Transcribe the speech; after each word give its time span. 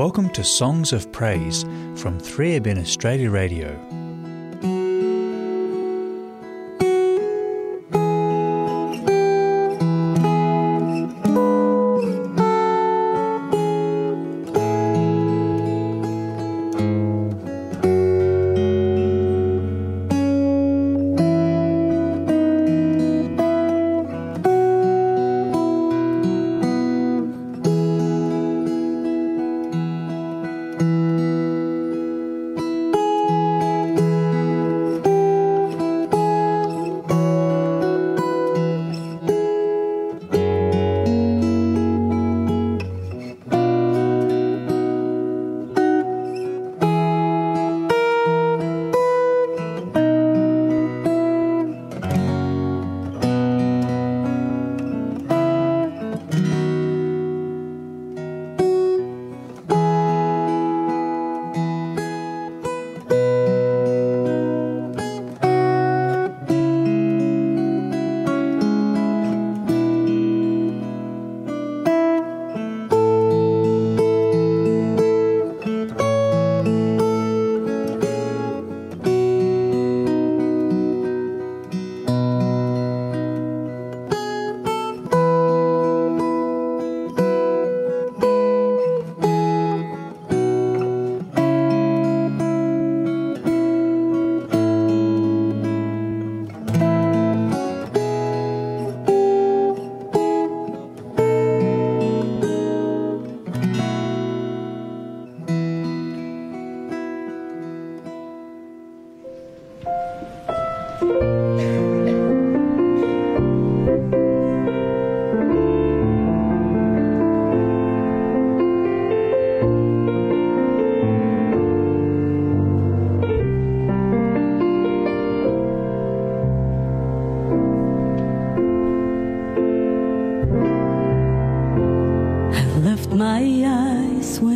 Welcome 0.00 0.30
to 0.30 0.42
Songs 0.42 0.94
of 0.94 1.12
Praise 1.12 1.64
from 1.94 2.18
3 2.18 2.56
Australia 2.78 3.30
Radio. 3.30 3.99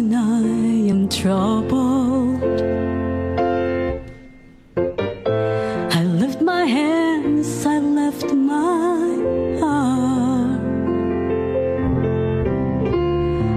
when 0.04 0.15
I 0.15 0.91
am 0.91 1.09
troubled. 1.09 2.60
I 5.98 6.04
lift 6.04 6.41
my 6.41 6.65
hands, 6.66 7.65
I 7.65 7.78
lift 7.78 8.32
my 8.32 9.06
heart. 9.60 10.60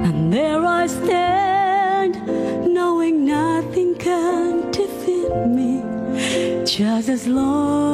And 0.08 0.34
there 0.34 0.66
I 0.66 0.88
stand, 0.88 2.16
knowing 2.74 3.26
nothing 3.26 3.96
can 3.96 4.72
defeat 4.72 5.36
me, 5.48 5.82
just 6.66 7.10
as 7.10 7.28
long. 7.28 7.87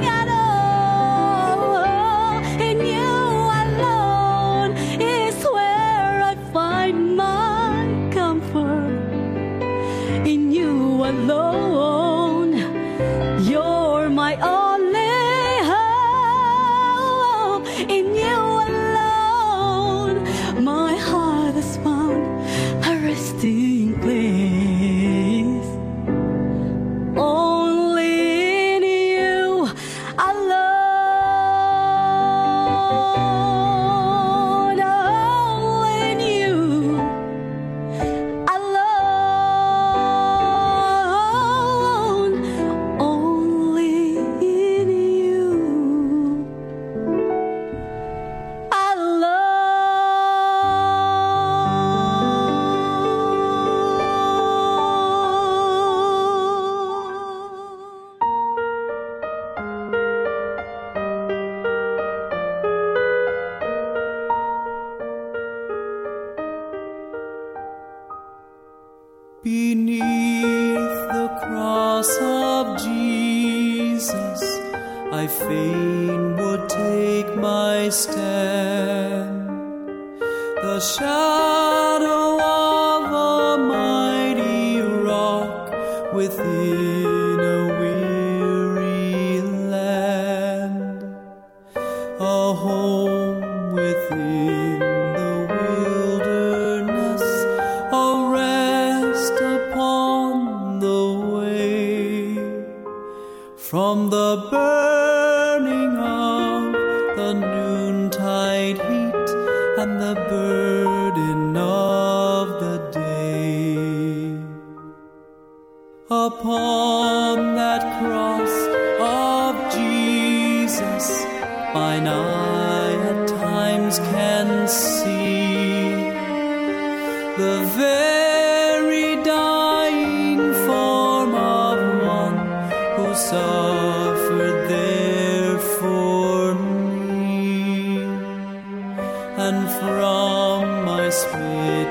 got 0.00 0.28
a 0.28 0.37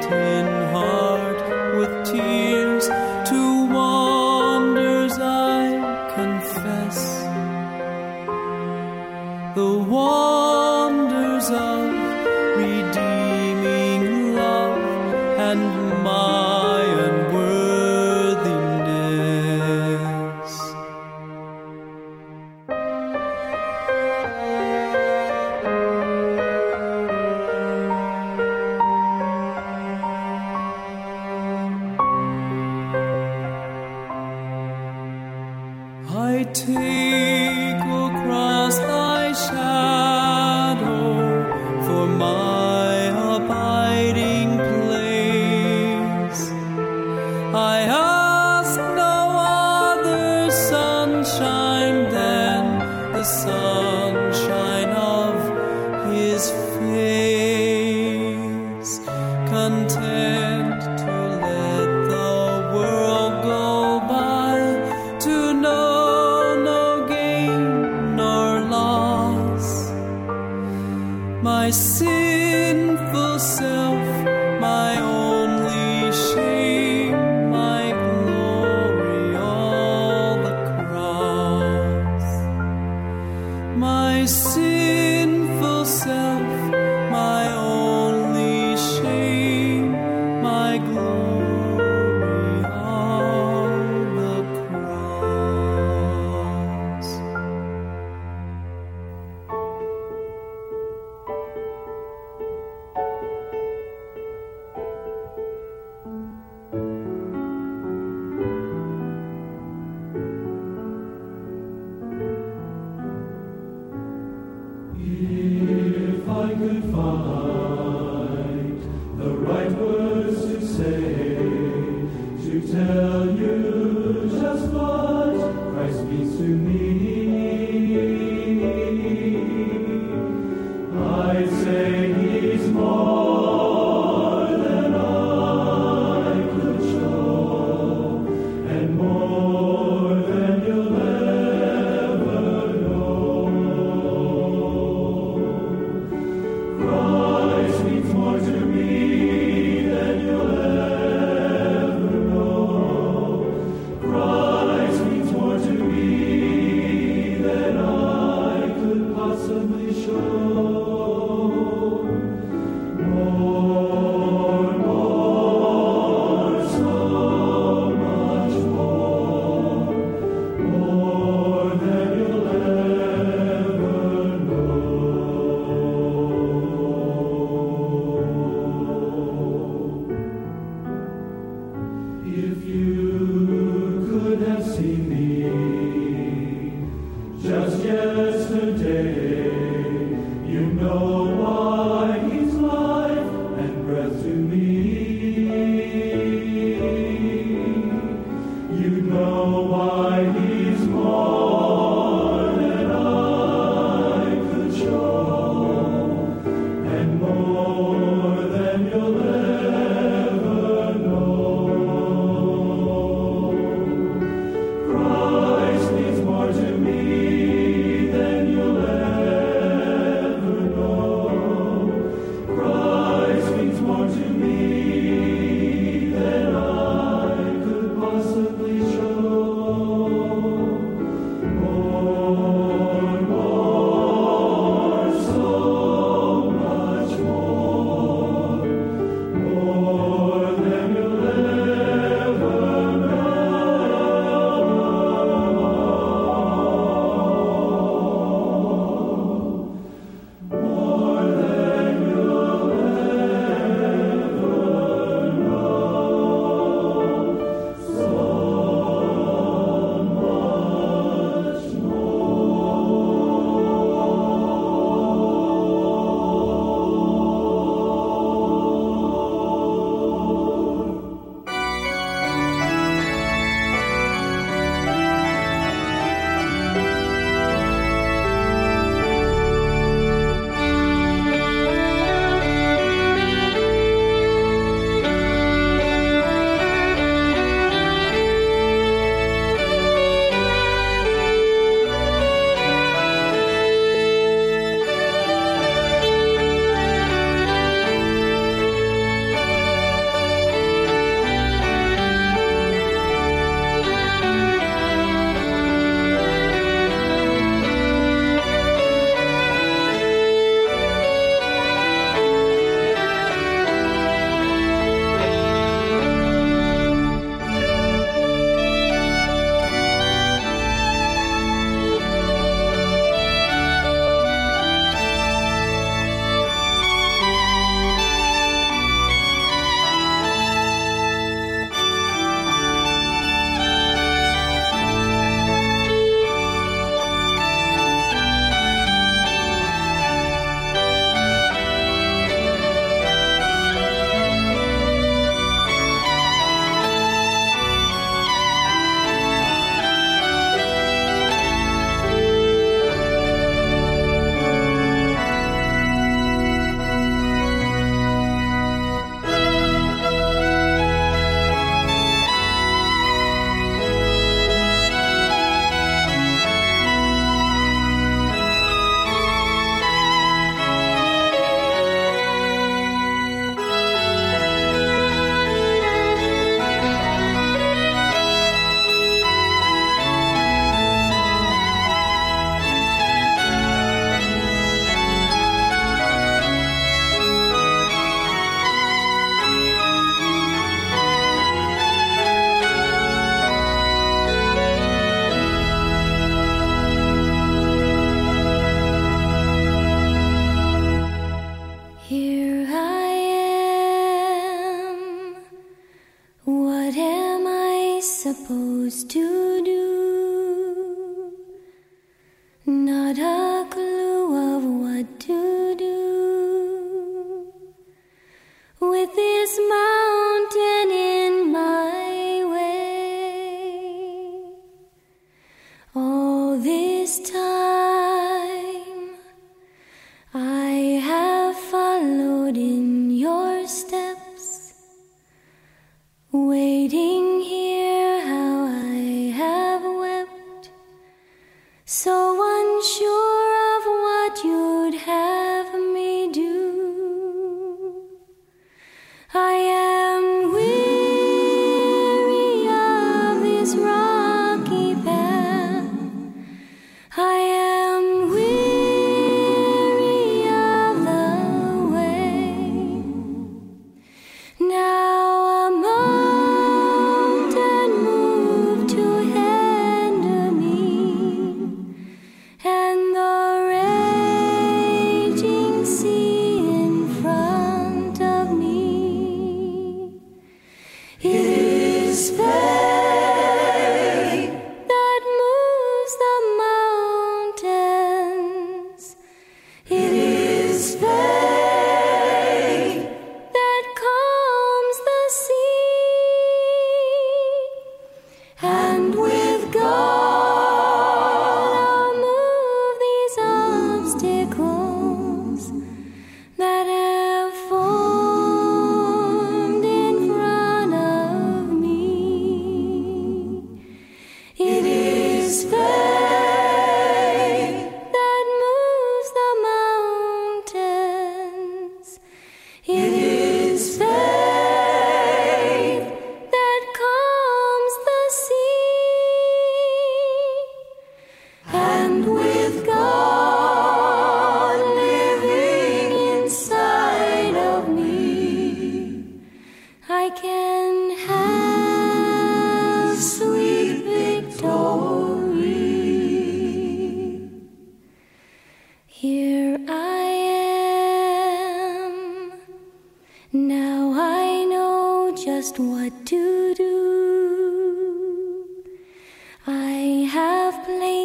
smitten 0.08 0.70
heart 0.72 1.42
with 1.78 2.06
tears 2.06 2.27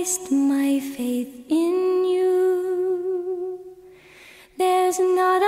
placed 0.03 0.33
my 0.33 0.81
faith 0.81 1.33
in 1.49 2.05
you. 2.05 3.61
There's 4.59 4.99
not 4.99 5.42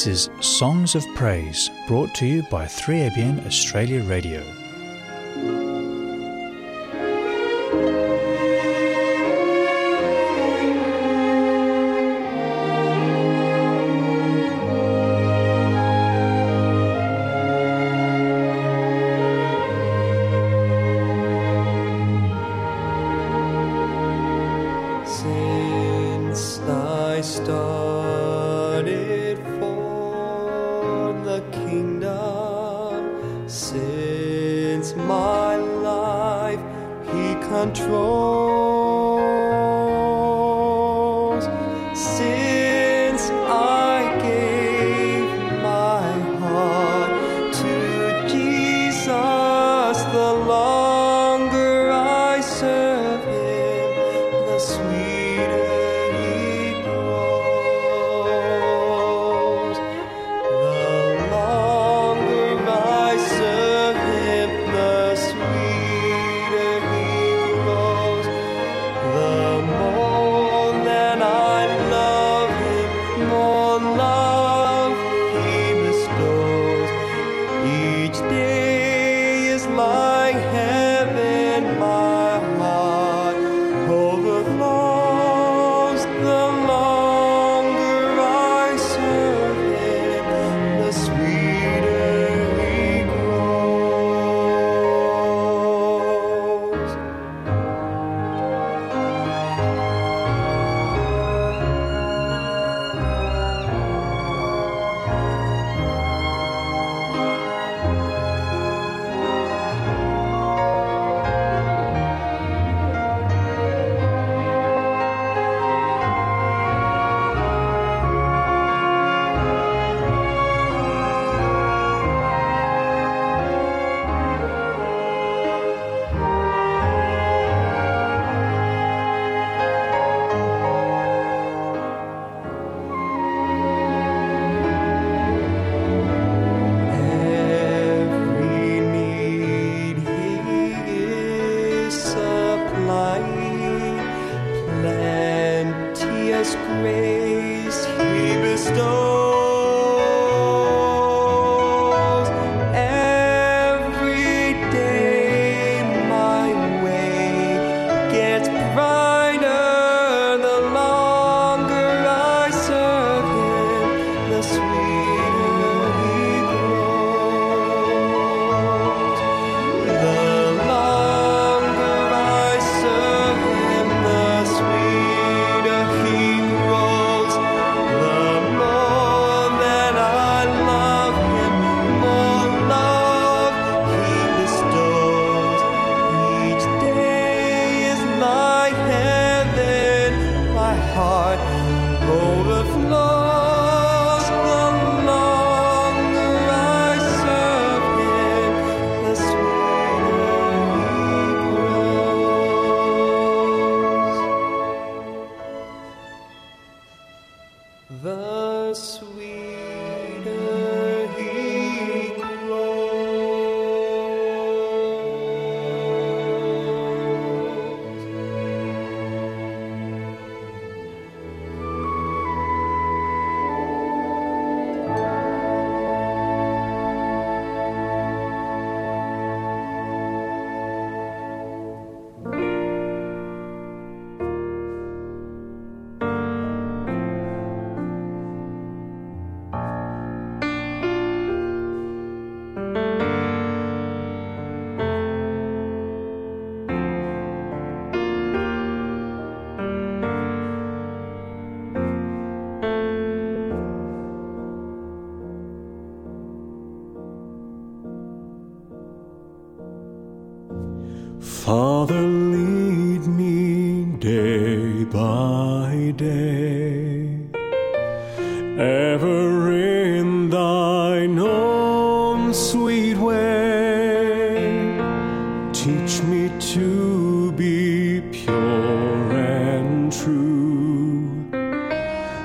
This 0.00 0.30
is 0.30 0.42
Songs 0.42 0.94
of 0.94 1.06
Praise, 1.14 1.70
brought 1.86 2.14
to 2.14 2.26
you 2.26 2.42
by 2.44 2.64
3ABN 2.64 3.46
Australia 3.46 4.02
Radio. 4.04 4.59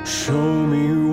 Show 0.05 0.67
me 0.67 1.04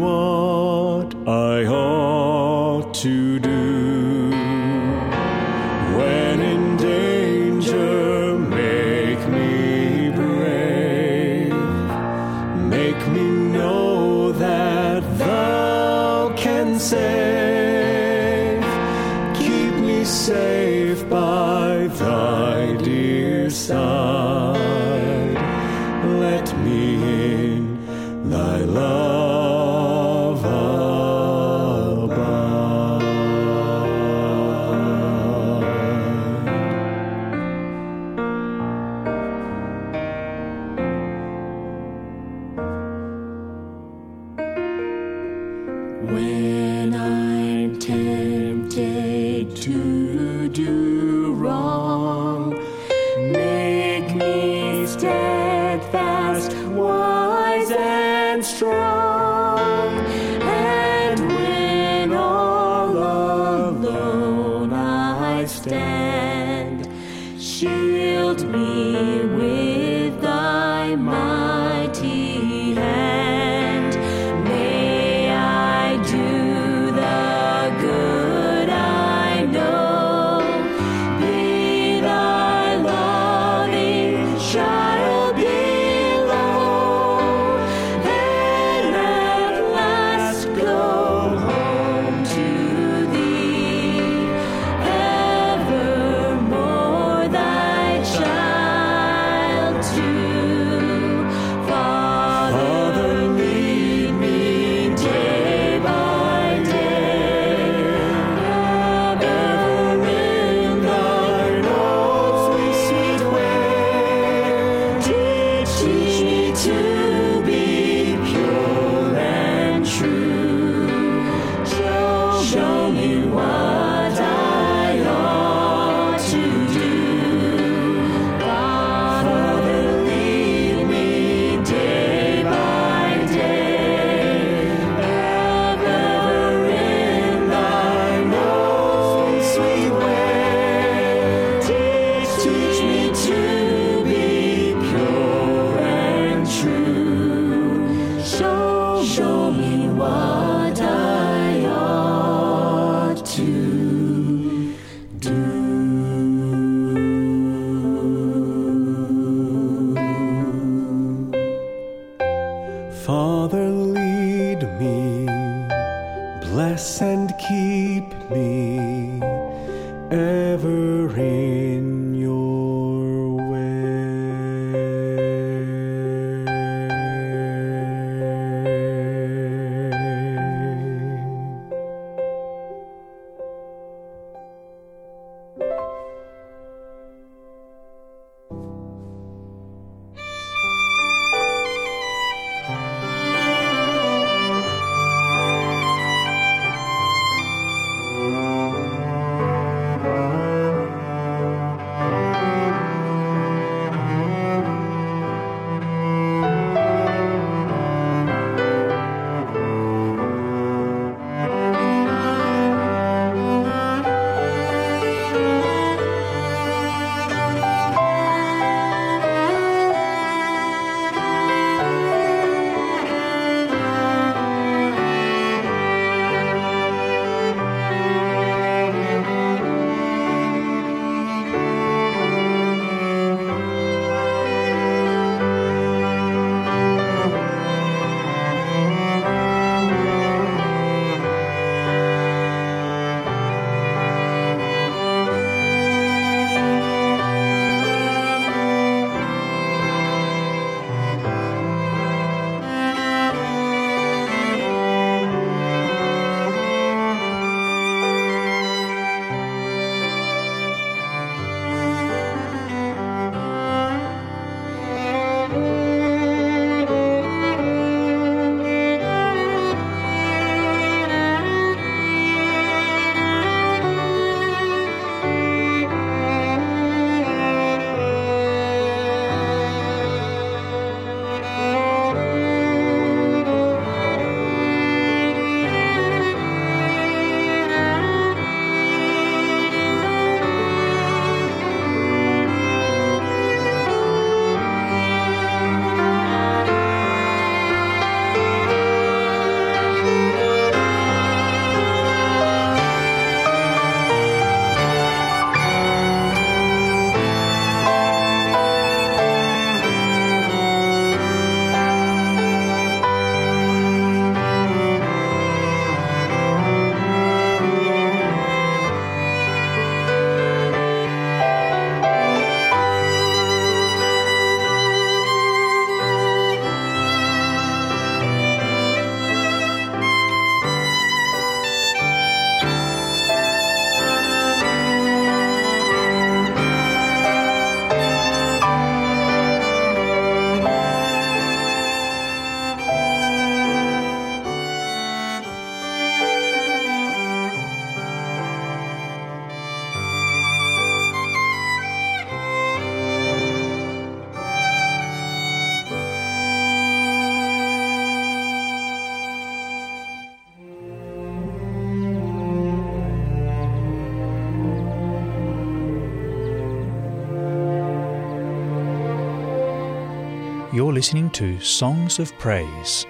listening 371.03 371.31
to 371.31 371.59
Songs 371.59 372.21
of 372.21 372.33
Praise. 372.39 373.07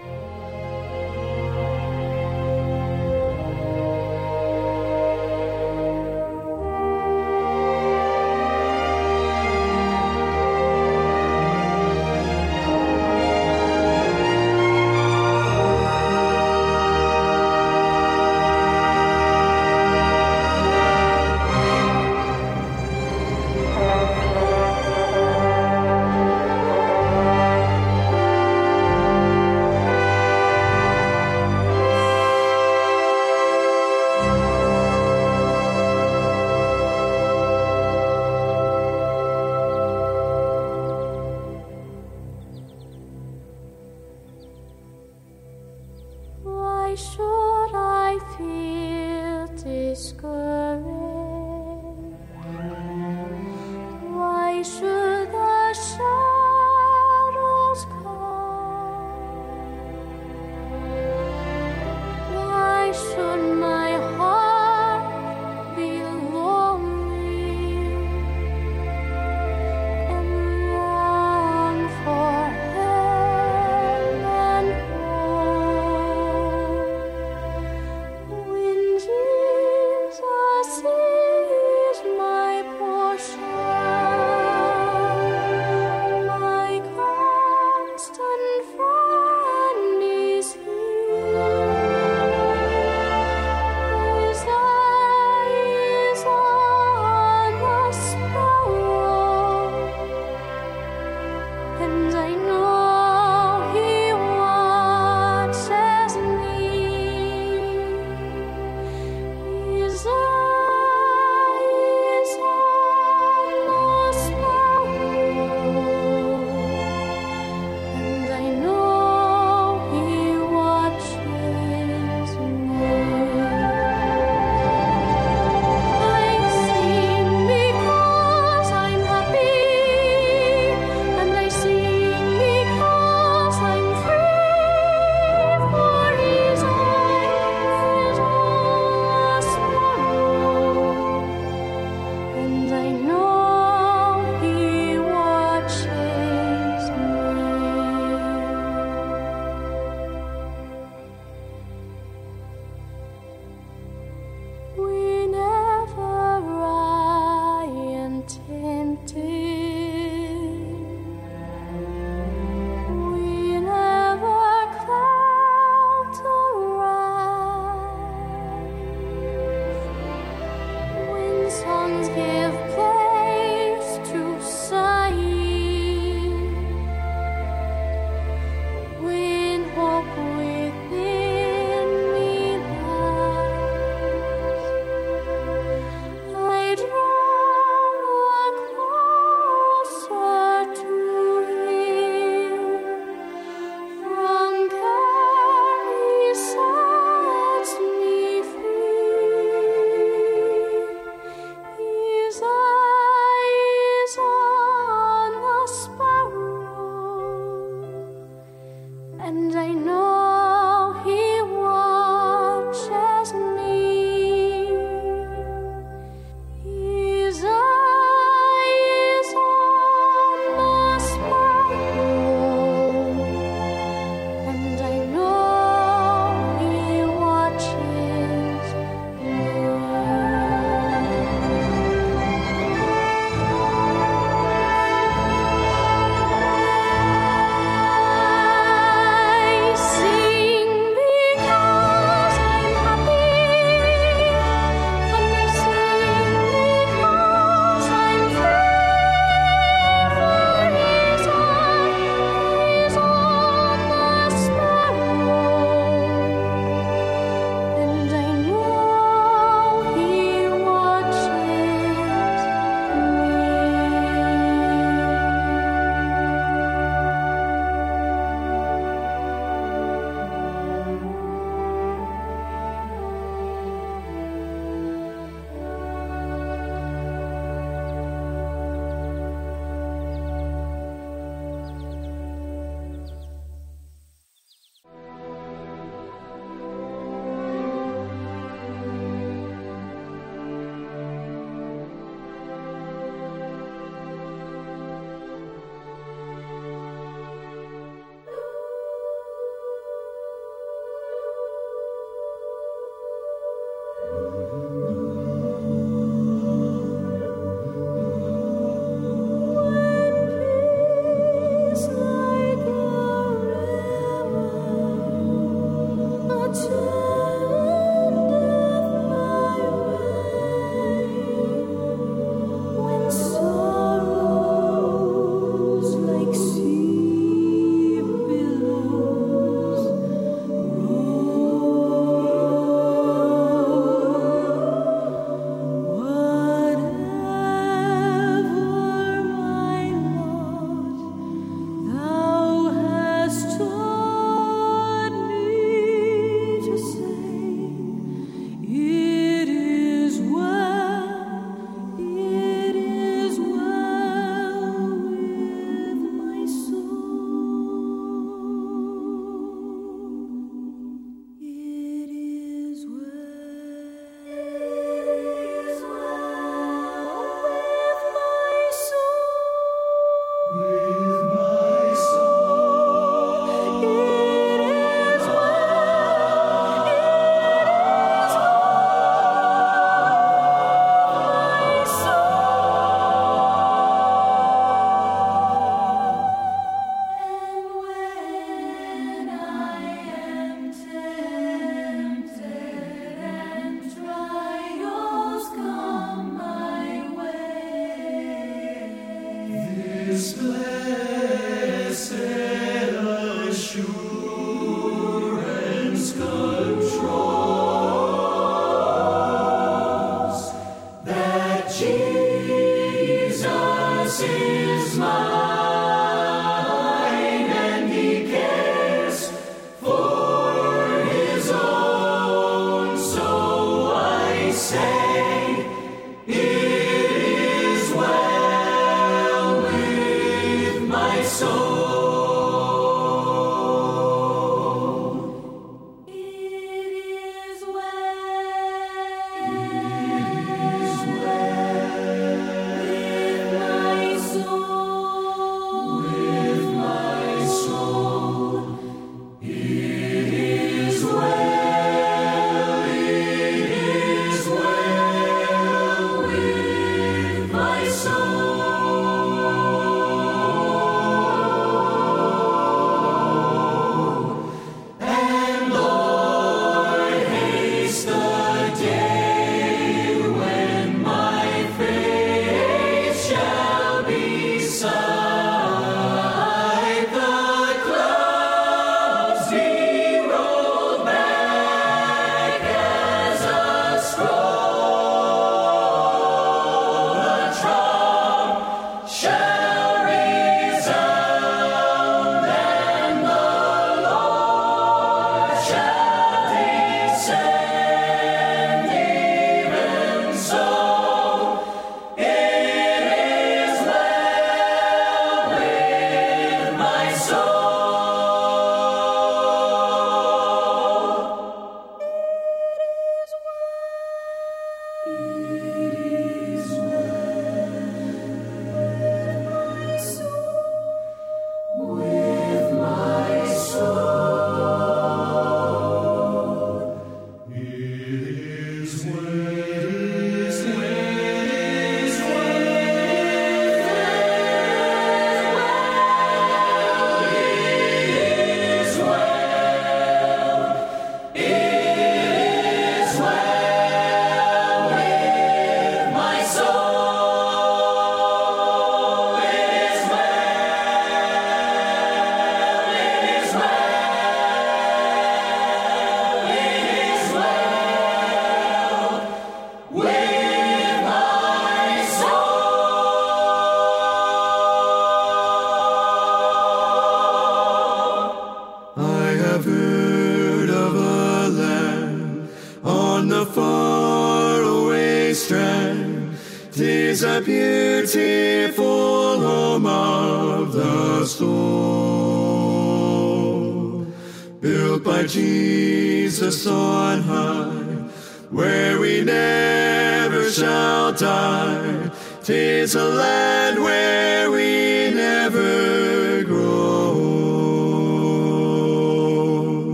Should 46.97 47.75
I 47.75 48.19
feel 48.37 49.47
discouraged? 49.57 51.22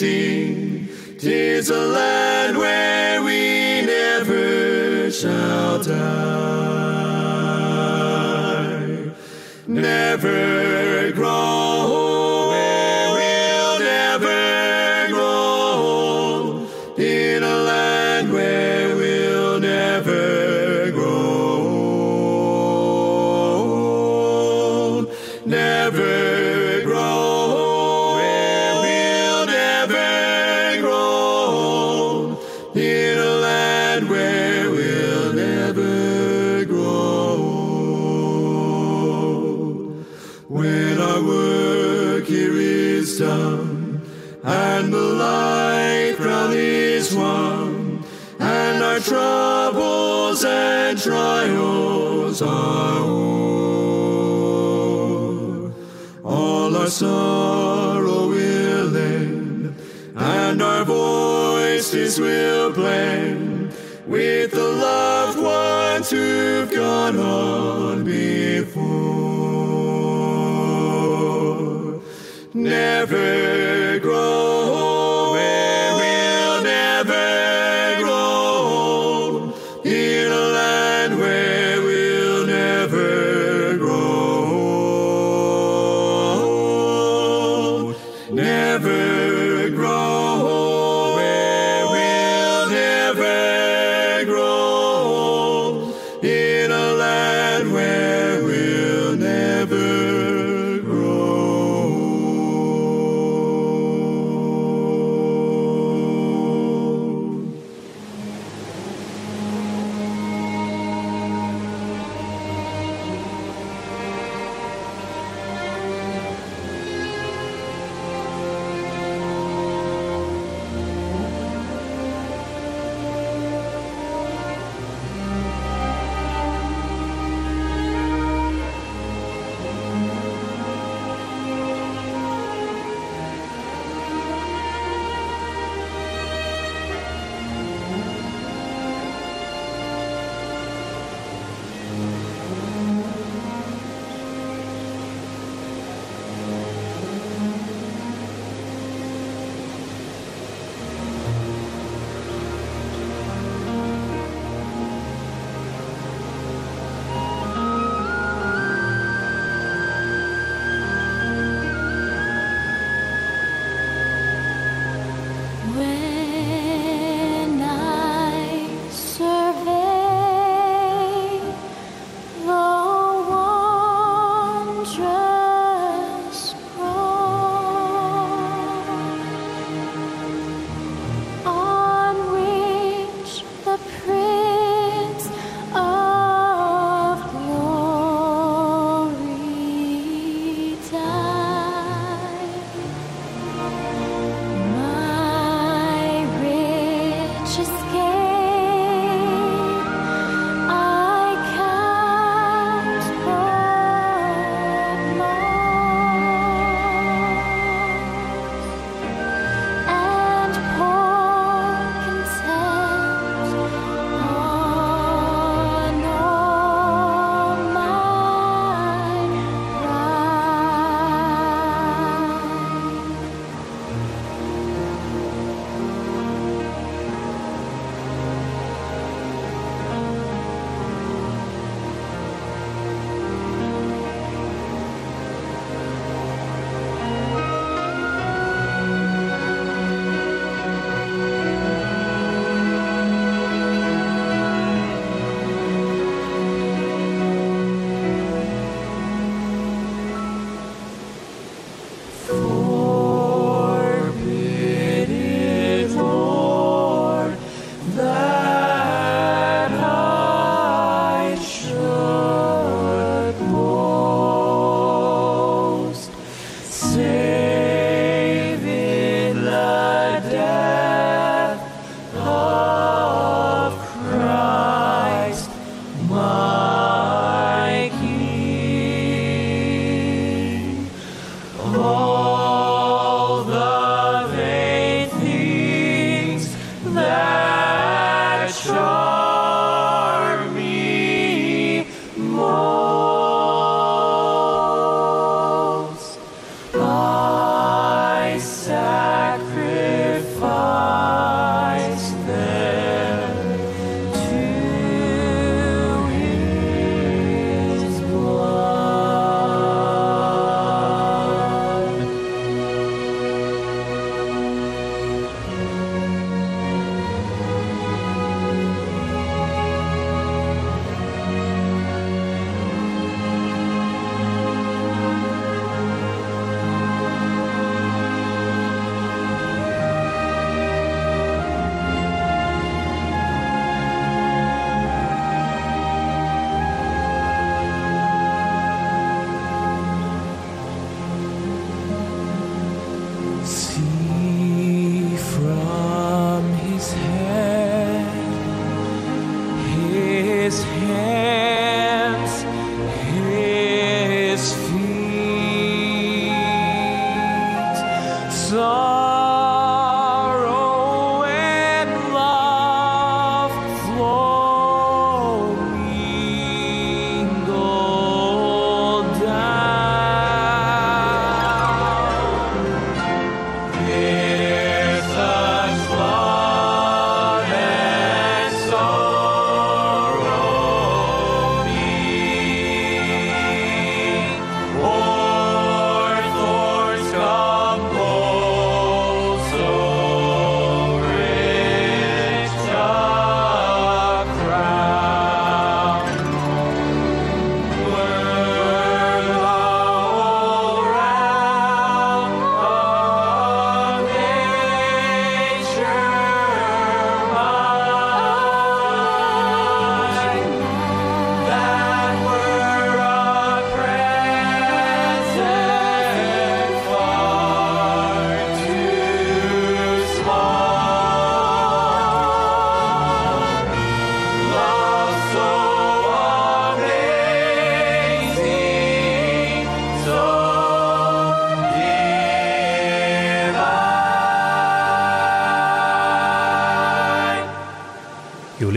Tis 0.00 1.68
a 1.68 1.78
land 1.78 2.56
where 2.56 3.22
we 3.22 3.82
never 3.82 5.10
shall 5.10 5.78
die. 5.82 6.00
Never. 9.66 10.49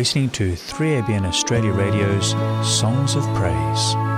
Listening 0.03 0.29
to 0.29 0.51
3ABN 0.51 1.25
Australia 1.25 1.71
Radio's 1.71 2.31
Songs 2.67 3.15
of 3.15 3.23
Praise. 3.37 4.12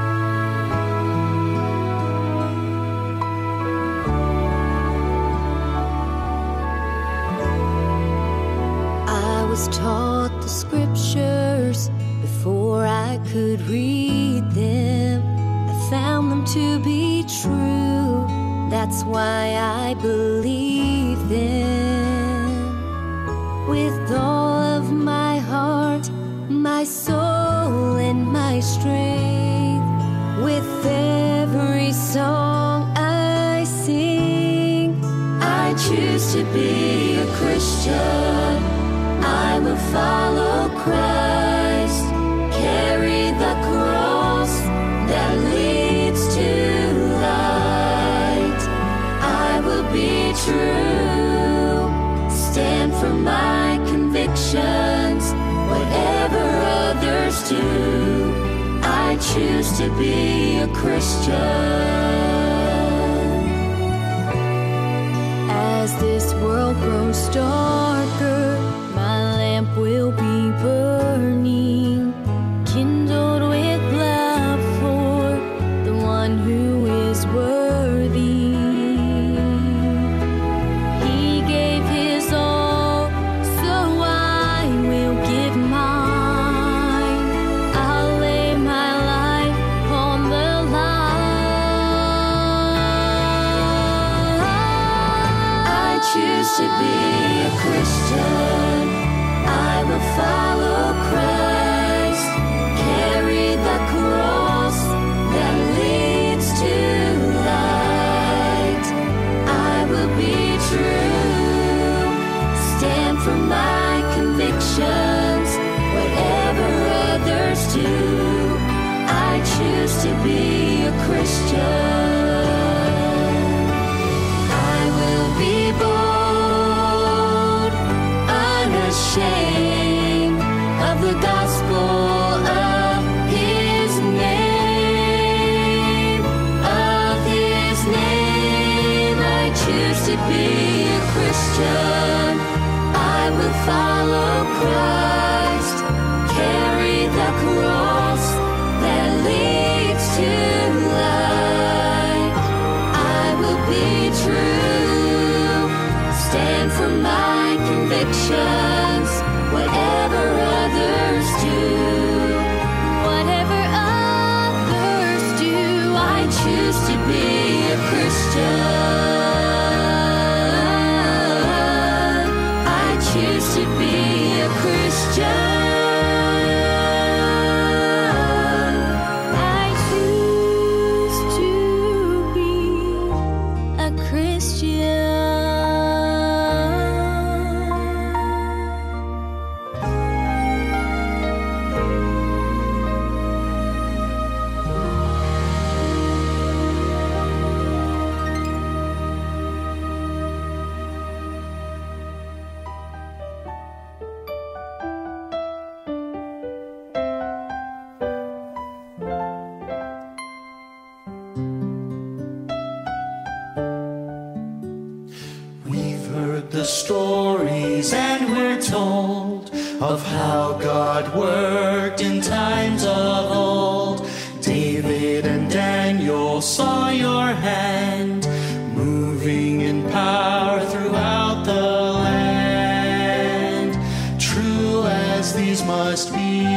stories 216.65 217.93
and 217.93 218.31
we're 218.31 218.59
told 218.61 219.51
of 219.81 220.05
how 220.05 220.53
God 220.53 221.15
worked 221.15 222.01
in 222.01 222.21
times 222.21 222.83
of 222.83 223.31
old. 223.31 224.09
David 224.41 225.25
and 225.25 225.49
Daniel 225.49 226.41
saw 226.41 226.89
your 226.89 227.27
hand 227.27 228.27
moving 228.75 229.61
in 229.61 229.87
power 229.91 230.59
throughout 230.65 231.43
the 231.45 231.61
land. 232.07 233.73
True 234.19 234.85
as 234.85 235.33
these 235.35 235.63
must 235.63 236.13
be, 236.13 236.47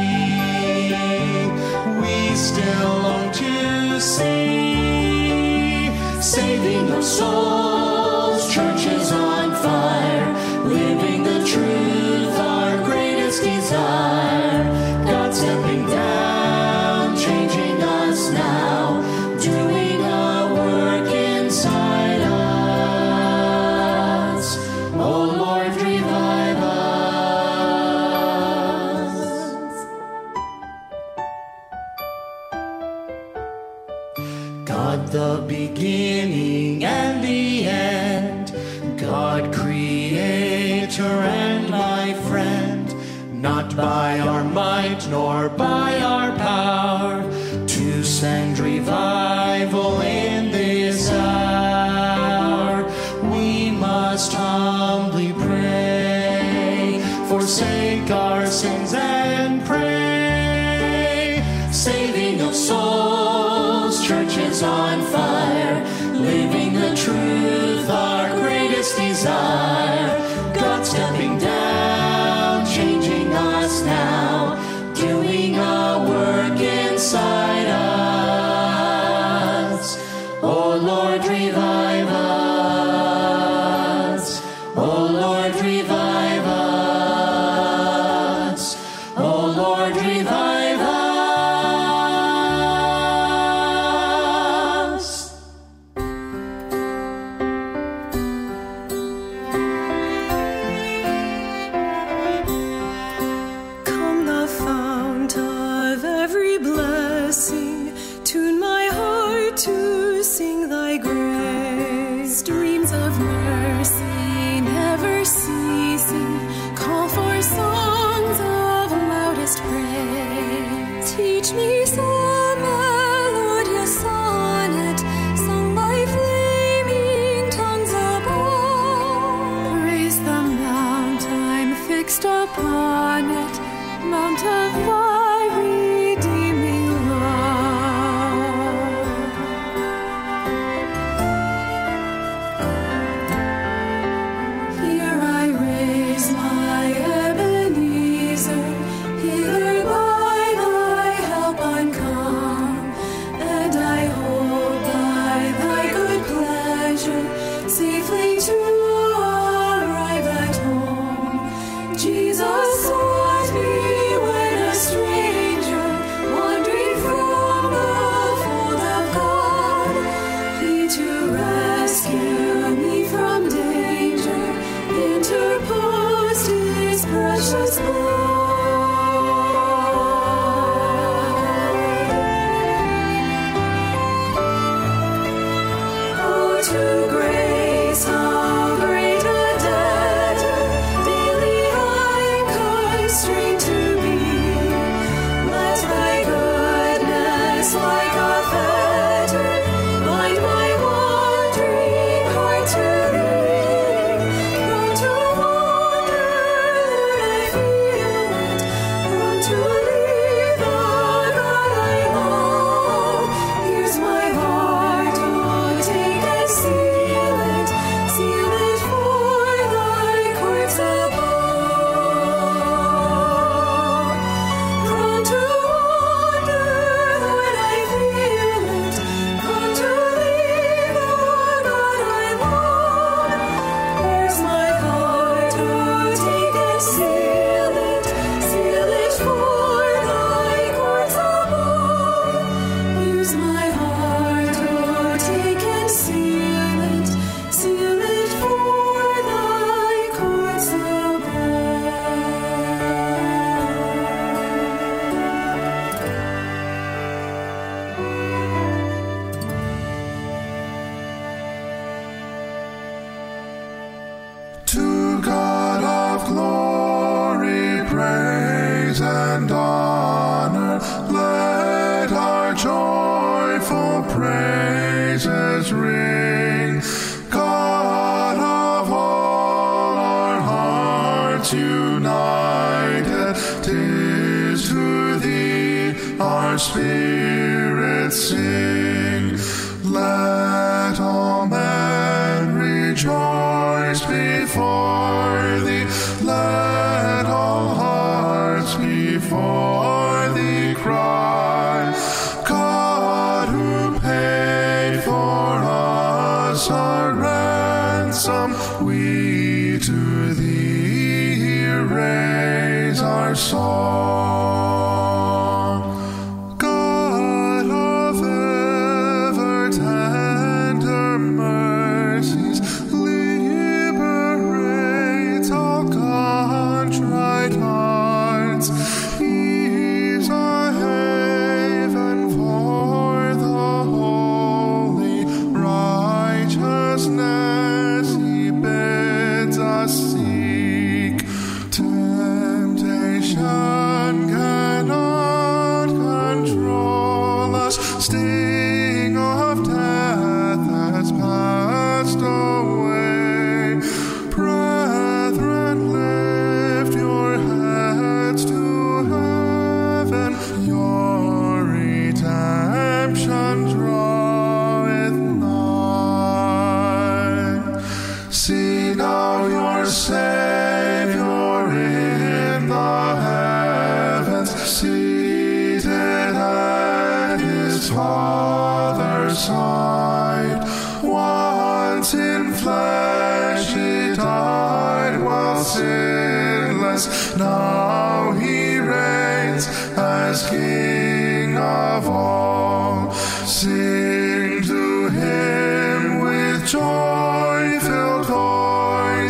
we 2.01 2.35
still 2.35 2.99
long 3.05 3.31
to 3.33 3.99
see 4.01 5.91
saving 6.21 6.91
our 6.91 7.01
souls. 7.03 7.58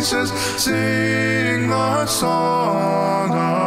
Voices, 0.00 0.30
sing 0.56 1.68
the 1.68 2.06
song 2.06 3.59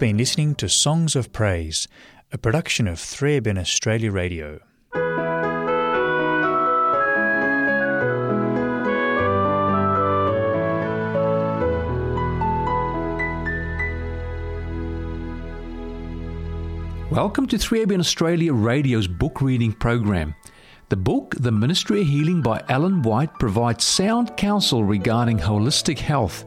been 0.00 0.16
listening 0.16 0.54
to 0.54 0.66
Songs 0.66 1.14
of 1.14 1.30
Praise, 1.30 1.86
a 2.32 2.38
production 2.38 2.88
of 2.88 2.96
3ABN 2.96 3.58
Australia 3.58 4.10
Radio. 4.10 4.58
Welcome 17.10 17.46
to 17.48 17.58
3ABN 17.58 18.00
Australia 18.00 18.54
Radio's 18.54 19.06
book 19.06 19.42
reading 19.42 19.74
program. 19.74 20.34
The 20.88 20.96
book, 20.96 21.34
The 21.38 21.52
Ministry 21.52 22.00
of 22.00 22.06
Healing 22.06 22.40
by 22.40 22.64
Ellen 22.70 23.02
White, 23.02 23.34
provides 23.34 23.84
sound 23.84 24.34
counsel 24.38 24.82
regarding 24.82 25.38
holistic 25.38 25.98
health. 25.98 26.46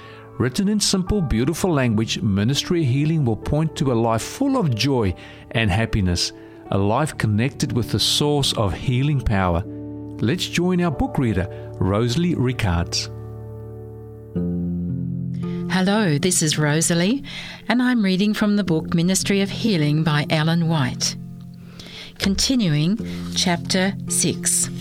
Written 0.41 0.69
in 0.69 0.79
simple, 0.79 1.21
beautiful 1.21 1.71
language, 1.71 2.19
Ministry 2.23 2.81
of 2.81 2.87
Healing 2.87 3.25
will 3.25 3.35
point 3.35 3.75
to 3.75 3.91
a 3.91 3.93
life 3.93 4.23
full 4.23 4.57
of 4.57 4.73
joy 4.73 5.13
and 5.51 5.69
happiness, 5.69 6.31
a 6.71 6.79
life 6.79 7.15
connected 7.15 7.73
with 7.73 7.91
the 7.91 7.99
source 7.99 8.51
of 8.53 8.73
healing 8.73 9.21
power. 9.21 9.63
Let's 9.63 10.47
join 10.47 10.81
our 10.81 10.89
book 10.89 11.19
reader, 11.19 11.47
Rosalie 11.79 12.33
Ricards. 12.33 13.07
Hello, 15.71 16.17
this 16.17 16.41
is 16.41 16.57
Rosalie, 16.57 17.23
and 17.67 17.79
I'm 17.79 18.03
reading 18.03 18.33
from 18.33 18.55
the 18.55 18.63
book 18.63 18.95
Ministry 18.95 19.41
of 19.41 19.51
Healing 19.51 20.03
by 20.03 20.25
Ellen 20.31 20.67
White. 20.67 21.15
Continuing, 22.17 22.97
chapter 23.35 23.93
6. 24.07 24.71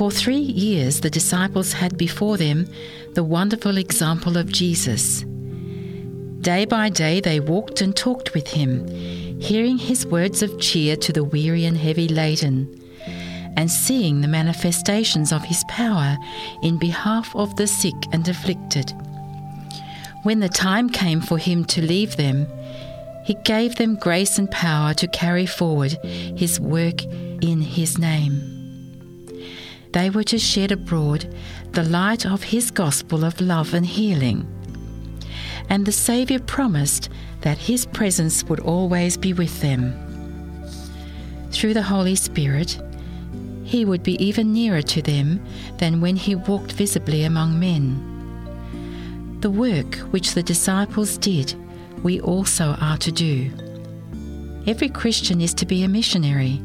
For 0.00 0.10
three 0.10 0.38
years, 0.38 1.00
the 1.02 1.10
disciples 1.10 1.74
had 1.74 1.98
before 1.98 2.38
them 2.38 2.66
the 3.14 3.24
wonderful 3.24 3.76
example 3.76 4.36
of 4.36 4.52
Jesus. 4.52 5.24
Day 6.40 6.64
by 6.64 6.88
day, 6.88 7.20
they 7.20 7.40
walked 7.40 7.80
and 7.80 7.94
talked 7.94 8.34
with 8.34 8.48
him, 8.48 8.86
hearing 9.40 9.78
his 9.78 10.06
words 10.06 10.42
of 10.42 10.60
cheer 10.60 10.96
to 10.96 11.12
the 11.12 11.24
weary 11.24 11.64
and 11.64 11.76
heavy 11.76 12.08
laden, 12.08 12.72
and 13.56 13.70
seeing 13.70 14.20
the 14.20 14.28
manifestations 14.28 15.32
of 15.32 15.42
his 15.42 15.64
power 15.68 16.16
in 16.62 16.78
behalf 16.78 17.34
of 17.34 17.56
the 17.56 17.66
sick 17.66 17.94
and 18.12 18.26
afflicted. 18.28 18.92
When 20.22 20.40
the 20.40 20.48
time 20.48 20.88
came 20.88 21.20
for 21.20 21.36
him 21.36 21.64
to 21.66 21.82
leave 21.82 22.16
them, 22.16 22.46
he 23.24 23.34
gave 23.44 23.76
them 23.76 23.96
grace 23.96 24.38
and 24.38 24.50
power 24.50 24.94
to 24.94 25.08
carry 25.08 25.46
forward 25.46 25.92
his 26.04 26.60
work 26.60 27.04
in 27.04 27.60
his 27.60 27.98
name. 27.98 28.59
They 29.92 30.10
were 30.10 30.24
to 30.24 30.38
shed 30.38 30.72
abroad 30.72 31.34
the 31.72 31.82
light 31.82 32.24
of 32.26 32.42
his 32.42 32.70
gospel 32.70 33.24
of 33.24 33.40
love 33.40 33.74
and 33.74 33.86
healing. 33.86 34.46
And 35.68 35.86
the 35.86 35.92
Saviour 35.92 36.40
promised 36.40 37.08
that 37.40 37.58
his 37.58 37.86
presence 37.86 38.44
would 38.44 38.60
always 38.60 39.16
be 39.16 39.32
with 39.32 39.60
them. 39.60 39.94
Through 41.50 41.74
the 41.74 41.82
Holy 41.82 42.14
Spirit, 42.14 42.80
he 43.64 43.84
would 43.84 44.02
be 44.02 44.22
even 44.24 44.52
nearer 44.52 44.82
to 44.82 45.02
them 45.02 45.44
than 45.78 46.00
when 46.00 46.16
he 46.16 46.34
walked 46.34 46.72
visibly 46.72 47.24
among 47.24 47.58
men. 47.58 48.06
The 49.40 49.50
work 49.50 49.96
which 50.12 50.34
the 50.34 50.42
disciples 50.42 51.16
did 51.18 51.54
we 52.02 52.20
also 52.20 52.76
are 52.80 52.96
to 52.98 53.12
do. 53.12 53.50
Every 54.66 54.88
Christian 54.88 55.40
is 55.40 55.54
to 55.54 55.66
be 55.66 55.82
a 55.82 55.88
missionary. 55.88 56.60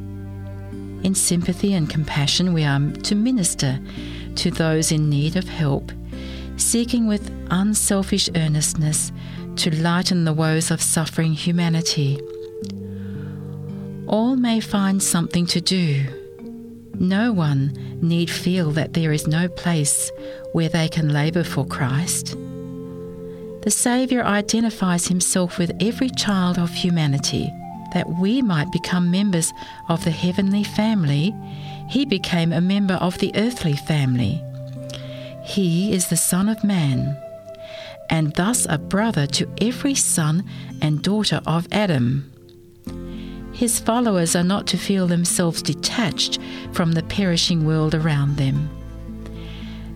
In 1.03 1.13
sympathy 1.15 1.73
and 1.73 1.89
compassion, 1.89 2.53
we 2.53 2.63
are 2.63 2.79
to 2.79 3.15
minister 3.15 3.79
to 4.35 4.51
those 4.51 4.91
in 4.91 5.09
need 5.09 5.35
of 5.35 5.47
help, 5.47 5.91
seeking 6.57 7.07
with 7.07 7.31
unselfish 7.51 8.29
earnestness 8.35 9.11
to 9.57 9.75
lighten 9.75 10.25
the 10.25 10.33
woes 10.33 10.71
of 10.71 10.81
suffering 10.81 11.33
humanity. 11.33 12.19
All 14.07 14.35
may 14.35 14.59
find 14.59 15.01
something 15.01 15.45
to 15.47 15.61
do. 15.61 16.05
No 16.99 17.31
one 17.31 17.73
need 18.01 18.29
feel 18.29 18.71
that 18.71 18.93
there 18.93 19.11
is 19.11 19.27
no 19.27 19.47
place 19.47 20.11
where 20.53 20.69
they 20.69 20.87
can 20.87 21.09
labour 21.09 21.43
for 21.43 21.65
Christ. 21.65 22.37
The 23.63 23.71
Saviour 23.71 24.23
identifies 24.23 25.07
himself 25.07 25.57
with 25.57 25.71
every 25.81 26.09
child 26.09 26.59
of 26.59 26.71
humanity. 26.71 27.51
That 27.95 28.09
we 28.19 28.41
might 28.41 28.73
become 28.73 29.09
members 29.09 29.53
of 29.87 30.03
the 30.03 30.11
heavenly 30.11 30.65
family, 30.65 31.33
he 31.89 32.05
became 32.05 32.51
a 32.51 32.59
member 32.59 32.95
of 32.95 33.17
the 33.19 33.31
earthly 33.35 33.77
family. 33.77 34.43
He 35.45 35.93
is 35.93 36.09
the 36.09 36.17
Son 36.17 36.49
of 36.49 36.61
Man, 36.61 37.17
and 38.09 38.33
thus 38.33 38.67
a 38.69 38.77
brother 38.77 39.25
to 39.27 39.49
every 39.61 39.95
son 39.95 40.43
and 40.81 41.01
daughter 41.01 41.39
of 41.47 41.69
Adam. 41.71 42.33
His 43.53 43.79
followers 43.79 44.35
are 44.35 44.43
not 44.43 44.67
to 44.67 44.77
feel 44.77 45.07
themselves 45.07 45.61
detached 45.61 46.37
from 46.73 46.91
the 46.91 47.03
perishing 47.03 47.65
world 47.65 47.95
around 47.95 48.35
them. 48.35 48.69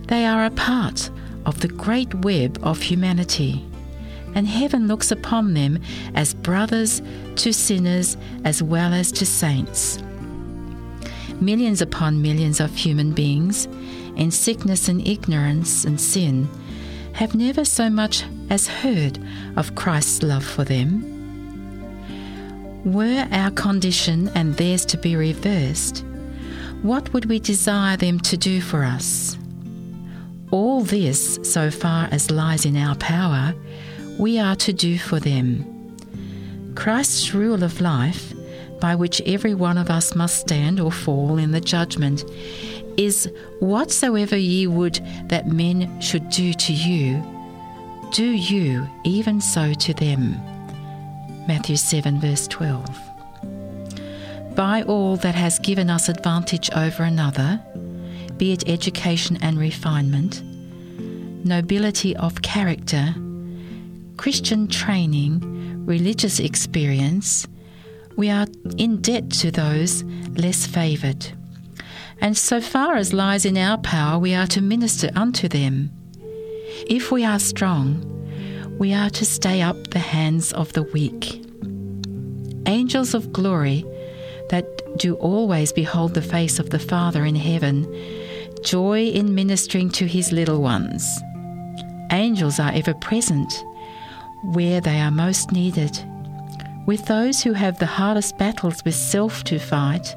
They 0.08 0.24
are 0.24 0.46
a 0.46 0.50
part 0.50 1.10
of 1.44 1.60
the 1.60 1.68
great 1.68 2.14
web 2.14 2.58
of 2.62 2.80
humanity, 2.80 3.62
and 4.34 4.46
heaven 4.46 4.86
looks 4.86 5.10
upon 5.10 5.54
them 5.54 5.80
as 6.14 6.34
brothers 6.34 7.02
to 7.36 7.52
sinners 7.52 8.16
as 8.44 8.62
well 8.62 8.92
as 8.92 9.10
to 9.12 9.26
saints. 9.26 9.98
Millions 11.40 11.80
upon 11.80 12.20
millions 12.20 12.60
of 12.60 12.74
human 12.74 13.12
beings, 13.12 13.66
in 14.16 14.30
sickness 14.30 14.88
and 14.88 15.06
ignorance 15.06 15.84
and 15.84 16.00
sin, 16.00 16.48
have 17.14 17.34
never 17.34 17.64
so 17.64 17.88
much 17.88 18.24
as 18.50 18.68
heard 18.68 19.18
of 19.56 19.74
Christ's 19.74 20.22
love 20.22 20.44
for 20.44 20.64
them. 20.64 21.06
Were 22.84 23.26
our 23.30 23.50
condition 23.50 24.28
and 24.34 24.56
theirs 24.56 24.84
to 24.86 24.96
be 24.96 25.16
reversed, 25.16 26.04
what 26.82 27.12
would 27.12 27.26
we 27.26 27.38
desire 27.38 27.96
them 27.96 28.18
to 28.20 28.38
do 28.38 28.62
for 28.62 28.84
us? 28.84 29.36
All 30.50 30.80
this, 30.80 31.38
so 31.42 31.70
far 31.70 32.08
as 32.10 32.30
lies 32.30 32.64
in 32.64 32.76
our 32.76 32.96
power, 32.96 33.54
we 34.20 34.38
are 34.38 34.54
to 34.54 34.70
do 34.70 34.98
for 34.98 35.18
them. 35.18 35.64
Christ's 36.76 37.32
rule 37.32 37.64
of 37.64 37.80
life, 37.80 38.34
by 38.78 38.94
which 38.94 39.22
every 39.22 39.54
one 39.54 39.78
of 39.78 39.88
us 39.88 40.14
must 40.14 40.40
stand 40.40 40.78
or 40.78 40.92
fall 40.92 41.38
in 41.38 41.52
the 41.52 41.60
judgment, 41.60 42.24
is 42.98 43.30
whatsoever 43.60 44.36
ye 44.36 44.66
would 44.66 45.00
that 45.28 45.46
men 45.48 46.00
should 46.02 46.28
do 46.28 46.52
to 46.52 46.72
you, 46.72 47.22
do 48.12 48.30
you 48.30 48.86
even 49.04 49.40
so 49.40 49.72
to 49.72 49.94
them. 49.94 50.32
Matthew 51.48 51.76
7, 51.76 52.20
verse 52.20 52.46
12. 52.46 52.86
By 54.54 54.82
all 54.82 55.16
that 55.16 55.34
has 55.34 55.58
given 55.58 55.88
us 55.88 56.10
advantage 56.10 56.70
over 56.72 57.04
another, 57.04 57.58
be 58.36 58.52
it 58.52 58.68
education 58.68 59.38
and 59.40 59.58
refinement, 59.58 60.42
nobility 61.42 62.14
of 62.16 62.42
character, 62.42 63.14
Christian 64.20 64.68
training, 64.68 65.86
religious 65.86 66.40
experience, 66.40 67.48
we 68.18 68.28
are 68.28 68.46
in 68.76 69.00
debt 69.00 69.30
to 69.30 69.50
those 69.50 70.04
less 70.36 70.66
favoured. 70.66 71.26
And 72.20 72.36
so 72.36 72.60
far 72.60 72.96
as 72.96 73.14
lies 73.14 73.46
in 73.46 73.56
our 73.56 73.78
power, 73.78 74.18
we 74.18 74.34
are 74.34 74.46
to 74.48 74.60
minister 74.60 75.08
unto 75.16 75.48
them. 75.48 75.90
If 76.86 77.10
we 77.10 77.24
are 77.24 77.38
strong, 77.38 78.04
we 78.78 78.92
are 78.92 79.08
to 79.08 79.24
stay 79.24 79.62
up 79.62 79.88
the 79.88 80.00
hands 80.00 80.52
of 80.52 80.70
the 80.74 80.82
weak. 80.82 81.42
Angels 82.66 83.14
of 83.14 83.32
glory 83.32 83.86
that 84.50 84.66
do 84.98 85.14
always 85.14 85.72
behold 85.72 86.12
the 86.12 86.20
face 86.20 86.58
of 86.58 86.68
the 86.68 86.78
Father 86.78 87.24
in 87.24 87.36
heaven 87.36 87.86
joy 88.64 89.06
in 89.06 89.34
ministering 89.34 89.88
to 89.88 90.06
his 90.06 90.30
little 90.30 90.60
ones. 90.60 91.08
Angels 92.12 92.60
are 92.60 92.72
ever 92.74 92.92
present 92.92 93.50
where 94.42 94.80
they 94.80 95.00
are 95.00 95.10
most 95.10 95.52
needed. 95.52 95.98
With 96.86 97.06
those 97.06 97.42
who 97.42 97.52
have 97.52 97.78
the 97.78 97.86
hardest 97.86 98.38
battles 98.38 98.84
with 98.84 98.94
self 98.94 99.44
to 99.44 99.58
fight 99.58 100.14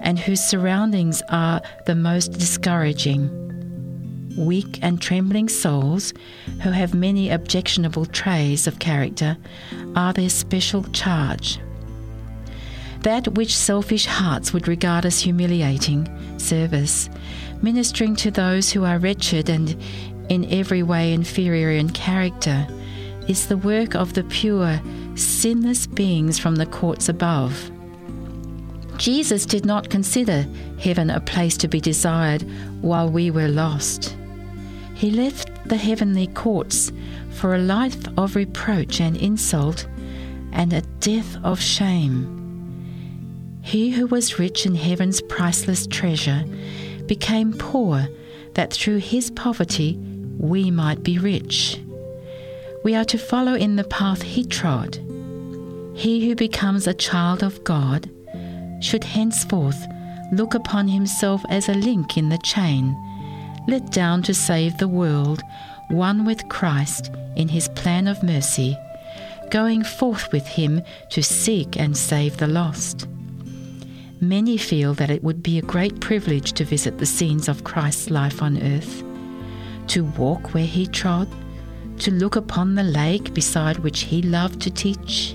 and 0.00 0.18
whose 0.18 0.40
surroundings 0.40 1.22
are 1.28 1.62
the 1.86 1.94
most 1.94 2.32
discouraging. 2.32 3.38
Weak 4.36 4.78
and 4.82 5.00
trembling 5.00 5.48
souls 5.48 6.12
who 6.62 6.70
have 6.70 6.94
many 6.94 7.30
objectionable 7.30 8.06
traits 8.06 8.66
of 8.66 8.78
character 8.78 9.36
are 9.94 10.12
their 10.12 10.28
special 10.28 10.84
charge. 10.84 11.58
That 13.00 13.34
which 13.34 13.56
selfish 13.56 14.06
hearts 14.06 14.52
would 14.52 14.68
regard 14.68 15.04
as 15.04 15.20
humiliating 15.20 16.08
service, 16.38 17.10
ministering 17.60 18.16
to 18.16 18.30
those 18.30 18.72
who 18.72 18.84
are 18.84 18.98
wretched 18.98 19.48
and 19.48 19.76
in 20.28 20.44
every 20.52 20.82
way 20.82 21.12
inferior 21.12 21.70
in 21.70 21.90
character, 21.90 22.66
is 23.28 23.46
the 23.46 23.56
work 23.56 23.94
of 23.94 24.14
the 24.14 24.24
pure, 24.24 24.80
sinless 25.14 25.86
beings 25.86 26.38
from 26.38 26.56
the 26.56 26.66
courts 26.66 27.08
above. 27.08 27.70
Jesus 28.96 29.46
did 29.46 29.64
not 29.64 29.90
consider 29.90 30.46
heaven 30.78 31.10
a 31.10 31.20
place 31.20 31.56
to 31.58 31.68
be 31.68 31.80
desired 31.80 32.42
while 32.82 33.08
we 33.08 33.30
were 33.30 33.48
lost. 33.48 34.16
He 34.94 35.10
left 35.10 35.50
the 35.68 35.76
heavenly 35.76 36.28
courts 36.28 36.92
for 37.30 37.54
a 37.54 37.58
life 37.58 38.06
of 38.16 38.36
reproach 38.36 39.00
and 39.00 39.16
insult 39.16 39.86
and 40.52 40.72
a 40.72 40.82
death 41.00 41.36
of 41.42 41.60
shame. 41.60 42.38
He 43.62 43.90
who 43.90 44.06
was 44.06 44.38
rich 44.38 44.66
in 44.66 44.74
heaven's 44.74 45.22
priceless 45.22 45.86
treasure 45.86 46.44
became 47.06 47.52
poor 47.52 48.08
that 48.54 48.72
through 48.72 48.98
his 48.98 49.30
poverty 49.30 49.96
we 50.38 50.70
might 50.70 51.02
be 51.02 51.18
rich. 51.18 51.80
We 52.84 52.96
are 52.96 53.04
to 53.04 53.18
follow 53.18 53.54
in 53.54 53.76
the 53.76 53.84
path 53.84 54.22
he 54.22 54.44
trod. 54.44 54.96
He 55.94 56.26
who 56.26 56.34
becomes 56.34 56.86
a 56.86 56.94
child 56.94 57.42
of 57.42 57.62
God 57.62 58.10
should 58.80 59.04
henceforth 59.04 59.86
look 60.32 60.54
upon 60.54 60.88
himself 60.88 61.44
as 61.48 61.68
a 61.68 61.74
link 61.74 62.16
in 62.16 62.28
the 62.28 62.38
chain, 62.38 62.96
let 63.68 63.92
down 63.92 64.22
to 64.22 64.34
save 64.34 64.78
the 64.78 64.88
world, 64.88 65.42
one 65.90 66.24
with 66.24 66.48
Christ 66.48 67.10
in 67.36 67.48
his 67.48 67.68
plan 67.68 68.08
of 68.08 68.22
mercy, 68.22 68.76
going 69.50 69.84
forth 69.84 70.32
with 70.32 70.46
him 70.46 70.82
to 71.10 71.22
seek 71.22 71.78
and 71.78 71.96
save 71.96 72.38
the 72.38 72.48
lost. 72.48 73.06
Many 74.20 74.56
feel 74.56 74.94
that 74.94 75.10
it 75.10 75.22
would 75.22 75.42
be 75.42 75.58
a 75.58 75.62
great 75.62 76.00
privilege 76.00 76.52
to 76.54 76.64
visit 76.64 76.98
the 76.98 77.06
scenes 77.06 77.48
of 77.48 77.64
Christ's 77.64 78.10
life 78.10 78.42
on 78.42 78.60
earth, 78.62 79.04
to 79.88 80.04
walk 80.04 80.54
where 80.54 80.66
he 80.66 80.86
trod, 80.86 81.28
to 81.98 82.10
look 82.10 82.36
upon 82.36 82.74
the 82.74 82.82
lake 82.82 83.34
beside 83.34 83.78
which 83.78 84.00
he 84.00 84.22
loved 84.22 84.60
to 84.62 84.70
teach, 84.70 85.34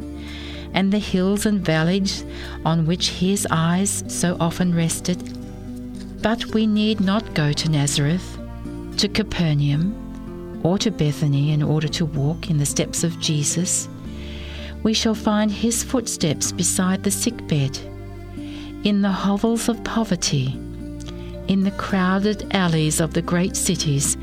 and 0.74 0.92
the 0.92 1.00
hills 1.00 1.46
and 1.46 1.64
valleys 1.64 2.26
on 2.66 2.86
which 2.86 3.10
his 3.10 3.48
eyes 3.50 4.04
so 4.08 4.38
often 4.40 4.76
rested. 4.76 5.18
But 6.22 6.46
we 6.48 6.68
need 6.68 7.00
not 7.00 7.34
go 7.34 7.54
to 7.54 7.70
Nazareth, 7.70 8.38
to 8.98 9.08
Capernaum, 9.08 10.62
or 10.64 10.78
to 10.80 10.92
Bethany 10.92 11.52
in 11.52 11.62
order 11.64 11.88
to 11.88 12.06
walk 12.06 12.50
in 12.50 12.58
the 12.58 12.66
steps 12.66 13.04
of 13.04 13.20
Jesus. 13.20 13.88
We 14.84 14.94
shall 14.94 15.16
find 15.16 15.52
his 15.52 15.84
footsteps 15.84 16.52
beside 16.52 17.04
the 17.04 17.12
sick 17.12 17.48
bed, 17.48 17.78
in 18.84 19.02
the 19.02 19.12
hovels 19.12 19.70
of 19.70 19.84
poverty, 19.84 20.60
in 21.48 21.64
the 21.64 21.72
crowded 21.72 22.54
alleys 22.54 23.00
of 23.00 23.14
the 23.14 23.22
great 23.22 23.56
cities, 23.56 24.18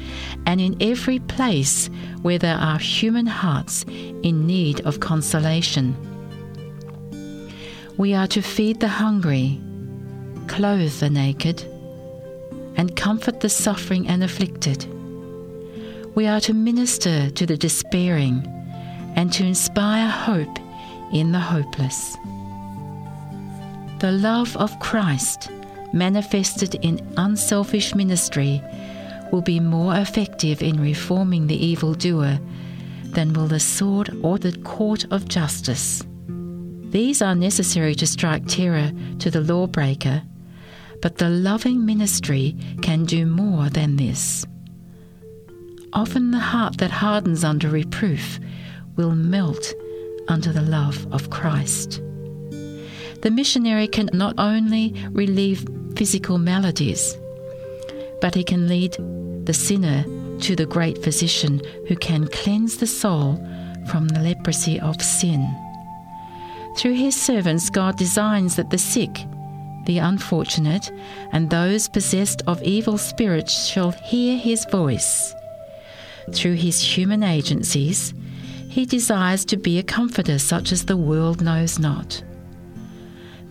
and 0.47 0.61
in 0.61 0.77
every 0.81 1.19
place 1.19 1.89
where 2.23 2.39
there 2.39 2.57
are 2.57 2.79
human 2.79 3.27
hearts 3.27 3.85
in 4.23 4.47
need 4.47 4.81
of 4.83 5.01
consolation. 5.01 5.97
We 7.97 8.15
are 8.15 8.27
to 8.29 8.43
feed 8.43 8.81
the 8.81 8.89
hungry, 8.89 9.61
clothe 10.49 10.99
the 11.01 11.11
naked, 11.11 11.63
and 12.77 12.97
comfort 12.97 13.41
the 13.41 13.49
suffering 13.49 14.09
and 14.09 14.25
afflicted. 14.25 14.87
We 16.15 16.27
are 16.27 16.41
to 16.41 16.55
minister 16.55 17.31
to 17.31 17.47
the 17.47 17.57
despairing 17.57 18.47
and 19.17 19.33
to 19.33 19.45
inspire 19.45 20.09
hope 20.09 20.59
in 21.13 21.33
the 21.33 21.41
hopeless. 21.41 22.17
The 24.01 24.11
love 24.11 24.57
of 24.57 24.79
Christ, 24.81 25.51
manifested 25.95 26.75
in 26.83 27.01
unselfish 27.17 27.95
ministry, 27.95 28.61
will 29.33 29.41
be 29.41 29.61
more 29.61 29.95
effective 29.97 30.61
in 30.63 30.81
reforming 30.81 31.47
the 31.47 31.67
evildoer 31.67 32.39
than 33.05 33.33
will 33.33 33.47
the 33.47 33.61
sword 33.61 34.11
or 34.23 34.39
the 34.39 34.57
court 34.59 35.07
of 35.11 35.29
justice. 35.29 36.03
These 36.91 37.23
are 37.23 37.35
necessary 37.35 37.95
to 37.95 38.07
strike 38.07 38.47
terror 38.47 38.93
to 39.21 39.31
the 39.31 39.41
lawbreaker, 39.41 40.23
but 41.01 41.19
the 41.19 41.31
loving 41.31 41.87
ministry 41.87 42.57
can 42.83 43.05
do 43.05 43.25
more 43.25 43.71
than 43.71 43.97
this. 43.97 44.45
often 45.95 46.33
the 46.33 46.39
heart 46.39 46.79
that 46.79 46.91
hardens 46.91 47.45
under 47.45 47.69
reproof 47.69 48.41
will 48.97 49.15
melt 49.15 49.73
under 50.29 50.53
the 50.53 50.63
love 50.63 51.07
of 51.13 51.31
Christ. 51.31 52.03
The 53.23 53.31
missionary 53.31 53.89
can 53.89 54.11
not 54.13 54.35
only 54.39 54.95
relieve 55.11 55.67
physical 55.97 56.39
maladies, 56.39 57.17
but 58.21 58.35
he 58.35 58.45
can 58.45 58.69
lead 58.69 58.97
the 59.47 59.55
sinner 59.55 60.05
to 60.41 60.57
the 60.57 60.67
great 60.67 61.03
physician 61.03 61.61
who 61.89 61.97
can 61.97 62.27
cleanse 62.29 62.77
the 62.77 62.87
soul 62.87 63.37
from 63.91 64.09
the 64.09 64.21
leprosy 64.21 64.81
of 64.81 65.01
sin. 65.01 65.47
Through 66.77 66.95
his 66.95 67.15
servants, 67.15 67.71
God 67.71 67.97
designs 67.97 68.57
that 68.57 68.71
the 68.71 68.79
sick, 68.79 69.25
the 69.87 69.99
unfortunate, 69.99 70.91
and 71.33 71.49
those 71.49 71.89
possessed 71.89 72.43
of 72.47 72.63
evil 72.63 72.99
spirits 72.99 73.67
shall 73.67 73.93
hear 73.93 74.37
his 74.37 74.67
voice. 74.71 75.35
Through 76.33 76.55
his 76.55 76.81
human 76.81 77.23
agencies, 77.23 78.15
he 78.69 78.87
desires 78.87 79.45
to 79.45 79.57
be 79.57 79.79
a 79.79 79.85
comforter 79.85 80.39
such 80.39 80.73
as 80.73 80.85
the 80.85 80.97
world 80.97 81.43
knows 81.43 81.79
not. 81.79 82.23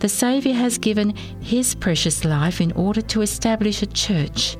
The 0.04 0.10
Saviour 0.10 0.54
has 0.54 0.76
given 0.76 1.16
his 1.40 1.74
precious 1.74 2.26
life 2.26 2.60
in 2.60 2.72
order 2.72 3.00
to 3.00 3.22
establish 3.22 3.80
a 3.80 3.86
church 3.86 4.58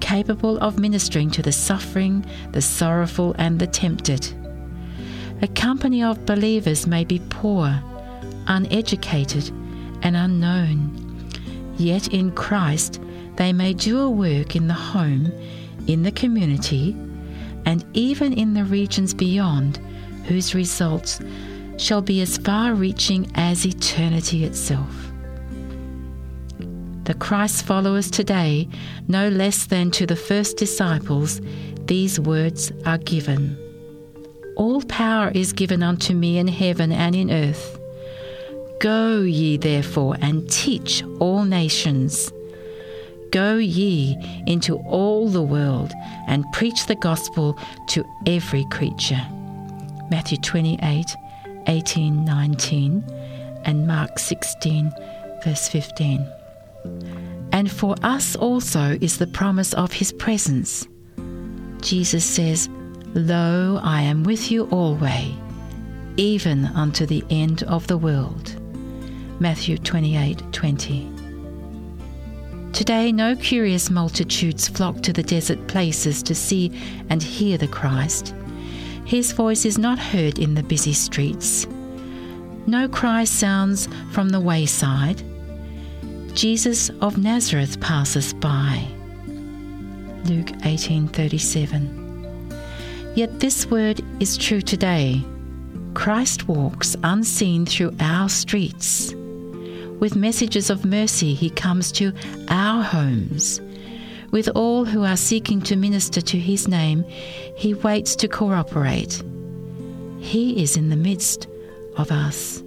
capable 0.00 0.56
of 0.60 0.78
ministering 0.78 1.30
to 1.32 1.42
the 1.42 1.52
suffering, 1.52 2.24
the 2.52 2.62
sorrowful, 2.62 3.34
and 3.36 3.58
the 3.58 3.66
tempted. 3.66 4.26
A 5.42 5.48
company 5.48 6.02
of 6.02 6.24
believers 6.24 6.86
may 6.86 7.04
be 7.04 7.20
poor, 7.28 7.78
uneducated, 8.46 9.50
and 10.00 10.16
unknown, 10.16 11.28
yet 11.76 12.08
in 12.08 12.32
Christ 12.32 12.98
they 13.36 13.52
may 13.52 13.74
do 13.74 14.00
a 14.00 14.08
work 14.08 14.56
in 14.56 14.66
the 14.66 14.72
home, 14.72 15.30
in 15.86 16.04
the 16.04 16.12
community, 16.12 16.96
and 17.66 17.84
even 17.92 18.32
in 18.32 18.54
the 18.54 18.64
regions 18.64 19.12
beyond, 19.12 19.76
whose 20.24 20.54
results 20.54 21.20
shall 21.76 22.02
be 22.02 22.20
as 22.20 22.38
far 22.38 22.74
reaching 22.74 23.30
as 23.34 23.66
eternity 23.66 24.44
itself. 24.44 25.12
The 27.04 27.14
Christ 27.14 27.64
followers 27.64 28.10
today, 28.10 28.68
no 29.06 29.28
less 29.28 29.66
than 29.66 29.90
to 29.92 30.06
the 30.06 30.16
first 30.16 30.56
disciples, 30.56 31.40
these 31.86 32.18
words 32.18 32.72
are 32.84 32.98
given 32.98 33.56
All 34.56 34.82
power 34.82 35.30
is 35.30 35.52
given 35.52 35.82
unto 35.82 36.14
me 36.14 36.38
in 36.38 36.48
heaven 36.48 36.90
and 36.90 37.14
in 37.14 37.30
earth. 37.30 37.78
Go 38.80 39.20
ye 39.20 39.56
therefore 39.56 40.16
and 40.20 40.50
teach 40.50 41.04
all 41.20 41.44
nations. 41.44 42.32
Go 43.30 43.56
ye 43.56 44.16
into 44.46 44.76
all 44.78 45.28
the 45.28 45.42
world 45.42 45.92
and 46.26 46.44
preach 46.52 46.86
the 46.86 46.96
gospel 46.96 47.58
to 47.88 48.04
every 48.26 48.64
creature. 48.70 49.24
Matthew 50.10 50.38
28 50.38 51.14
18 51.66 52.24
19 52.24 53.04
and 53.64 53.86
Mark 53.86 54.18
16 54.18 54.92
verse 55.44 55.68
15. 55.68 56.26
And 57.52 57.70
for 57.70 57.94
us 58.02 58.36
also 58.36 58.98
is 59.00 59.18
the 59.18 59.26
promise 59.26 59.72
of 59.74 59.92
his 59.92 60.12
presence. 60.12 60.86
Jesus 61.80 62.24
says, 62.24 62.68
Lo, 63.14 63.80
I 63.82 64.02
am 64.02 64.24
with 64.24 64.50
you 64.50 64.64
always, 64.70 65.34
even 66.16 66.66
unto 66.66 67.06
the 67.06 67.24
end 67.30 67.62
of 67.62 67.86
the 67.86 67.96
world. 67.96 68.60
Matthew 69.40 69.78
28 69.78 70.42
20. 70.52 71.12
Today, 72.72 73.10
no 73.10 73.34
curious 73.36 73.88
multitudes 73.88 74.68
flock 74.68 75.00
to 75.02 75.12
the 75.12 75.22
desert 75.22 75.66
places 75.66 76.22
to 76.24 76.34
see 76.34 76.70
and 77.08 77.22
hear 77.22 77.56
the 77.56 77.68
Christ. 77.68 78.34
His 79.06 79.30
voice 79.30 79.64
is 79.64 79.78
not 79.78 79.98
heard 80.00 80.40
in 80.40 80.54
the 80.54 80.64
busy 80.64 80.92
streets. 80.92 81.66
No 82.66 82.88
cry 82.88 83.22
sounds 83.22 83.88
from 84.10 84.30
the 84.30 84.40
wayside. 84.40 85.22
Jesus 86.34 86.90
of 87.00 87.16
Nazareth 87.16 87.80
passes 87.80 88.34
by. 88.34 88.84
Luke 90.24 90.50
18:37. 90.64 91.88
Yet 93.14 93.38
this 93.38 93.70
word 93.70 94.02
is 94.18 94.36
true 94.36 94.60
today. 94.60 95.24
Christ 95.94 96.48
walks 96.48 96.96
unseen 97.04 97.64
through 97.64 97.94
our 98.00 98.28
streets. 98.28 99.14
With 100.00 100.16
messages 100.16 100.68
of 100.68 100.84
mercy, 100.84 101.32
he 101.32 101.48
comes 101.48 101.92
to 101.92 102.12
our 102.48 102.82
homes. 102.82 103.60
With 104.36 104.50
all 104.54 104.84
who 104.84 105.02
are 105.02 105.16
seeking 105.16 105.62
to 105.62 105.76
minister 105.76 106.20
to 106.20 106.38
his 106.38 106.68
name, 106.68 107.06
he 107.56 107.72
waits 107.72 108.14
to 108.16 108.28
cooperate. 108.28 109.22
He 110.20 110.62
is 110.62 110.76
in 110.76 110.90
the 110.90 110.94
midst 111.10 111.46
of 111.96 112.12
us 112.12 112.62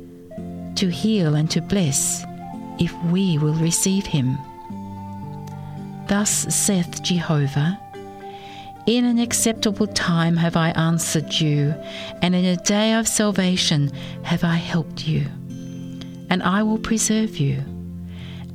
to 0.77 0.89
heal 0.89 1.35
and 1.35 1.47
to 1.51 1.61
bless 1.61 2.23
if 2.79 2.91
we 3.11 3.37
will 3.37 3.53
receive 3.53 4.07
him. 4.07 4.35
Thus 6.07 6.31
saith 6.49 7.03
Jehovah 7.03 7.79
In 8.87 9.05
an 9.05 9.19
acceptable 9.19 9.85
time 9.85 10.37
have 10.37 10.57
I 10.57 10.71
answered 10.71 11.35
you, 11.35 11.75
and 12.23 12.33
in 12.33 12.45
a 12.45 12.57
day 12.63 12.95
of 12.95 13.07
salvation 13.07 13.91
have 14.23 14.43
I 14.43 14.55
helped 14.55 15.07
you. 15.07 15.27
And 16.31 16.41
I 16.41 16.63
will 16.63 16.79
preserve 16.79 17.37
you, 17.37 17.63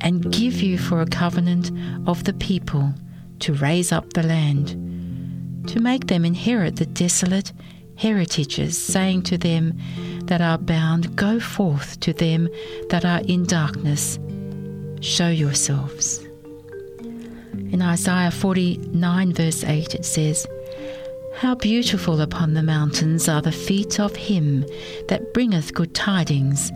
and 0.01 0.33
give 0.33 0.61
you 0.61 0.77
for 0.77 0.99
a 0.99 1.05
covenant 1.05 1.71
of 2.09 2.25
the 2.25 2.33
people 2.33 2.93
to 3.39 3.53
raise 3.53 3.91
up 3.91 4.13
the 4.13 4.23
land, 4.23 4.69
to 5.67 5.79
make 5.79 6.07
them 6.07 6.25
inherit 6.25 6.75
the 6.77 6.85
desolate 6.85 7.51
heritages, 7.97 8.77
saying 8.77 9.23
to 9.23 9.37
them 9.37 9.77
that 10.25 10.41
are 10.41 10.57
bound, 10.57 11.15
Go 11.15 11.39
forth 11.39 11.99
to 12.01 12.13
them 12.13 12.49
that 12.89 13.05
are 13.05 13.21
in 13.21 13.45
darkness, 13.45 14.19
show 15.01 15.29
yourselves. 15.29 16.25
In 17.53 17.81
Isaiah 17.81 18.31
49, 18.31 19.33
verse 19.33 19.63
8, 19.63 19.95
it 19.95 20.05
says, 20.05 20.45
How 21.35 21.55
beautiful 21.55 22.21
upon 22.21 22.53
the 22.53 22.63
mountains 22.63 23.27
are 23.27 23.41
the 23.41 23.51
feet 23.51 23.99
of 23.99 24.15
him 24.15 24.65
that 25.07 25.33
bringeth 25.33 25.73
good 25.73 25.93
tidings, 25.93 26.71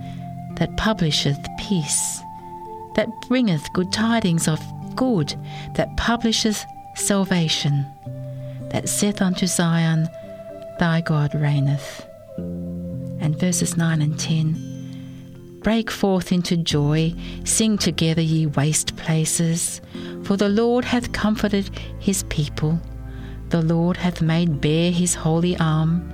that 0.56 0.76
publisheth 0.78 1.40
peace, 1.60 2.20
that 2.96 3.10
bringeth 3.28 3.72
good 3.74 3.92
tidings 3.92 4.48
of 4.48 4.60
good, 5.00 5.34
that 5.76 5.96
publisheth 5.96 6.66
salvation, 6.94 7.86
that 8.72 8.90
saith 8.90 9.22
unto 9.22 9.48
Zion, 9.48 10.10
Thy 10.78 11.00
God 11.00 11.34
reigneth. 11.34 12.06
And 12.38 13.40
verses 13.40 13.78
9 13.78 14.02
and 14.02 14.20
10 14.20 15.62
Break 15.64 15.90
forth 15.90 16.34
into 16.34 16.58
joy, 16.58 17.14
sing 17.46 17.78
together, 17.78 18.22
ye 18.22 18.48
waste 18.48 18.98
places, 18.98 19.80
for 20.24 20.36
the 20.36 20.50
Lord 20.50 20.84
hath 20.84 21.14
comforted 21.14 21.70
his 22.00 22.24
people. 22.24 22.78
The 23.52 23.62
Lord 23.62 23.96
hath 23.96 24.22
made 24.22 24.60
bare 24.60 24.92
his 24.92 25.16
holy 25.16 25.58
arm. 25.60 26.12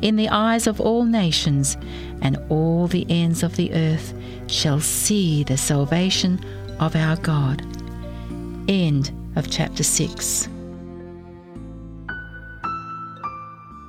In 0.00 0.14
the 0.14 0.28
eyes 0.28 0.68
of 0.68 0.80
all 0.80 1.04
nations, 1.04 1.76
and 2.20 2.38
all 2.48 2.86
the 2.86 3.04
ends 3.08 3.42
of 3.42 3.56
the 3.56 3.72
earth 3.72 4.14
shall 4.46 4.78
see 4.78 5.42
the 5.42 5.56
salvation 5.56 6.38
of 6.78 6.94
our 6.94 7.16
God. 7.16 7.81
End 8.68 9.12
of 9.36 9.50
chapter 9.50 9.82
6. 9.82 10.48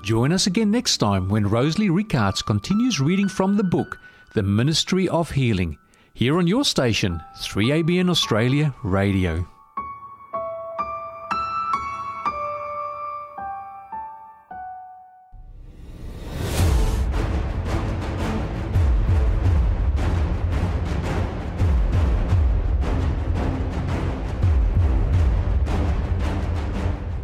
Join 0.03 0.33
us 0.33 0.47
again 0.47 0.71
next 0.71 0.97
time 0.97 1.29
when 1.29 1.47
Rosalie 1.47 1.89
Rickards 1.89 2.41
continues 2.41 2.99
reading 2.99 3.29
from 3.29 3.55
the 3.55 3.63
book 3.63 3.99
The 4.33 4.43
Ministry 4.43 5.07
of 5.07 5.31
Healing, 5.31 5.77
here 6.13 6.37
on 6.37 6.47
your 6.47 6.65
station, 6.65 7.21
3ABN 7.37 8.09
Australia 8.09 8.73
Radio. 8.83 9.47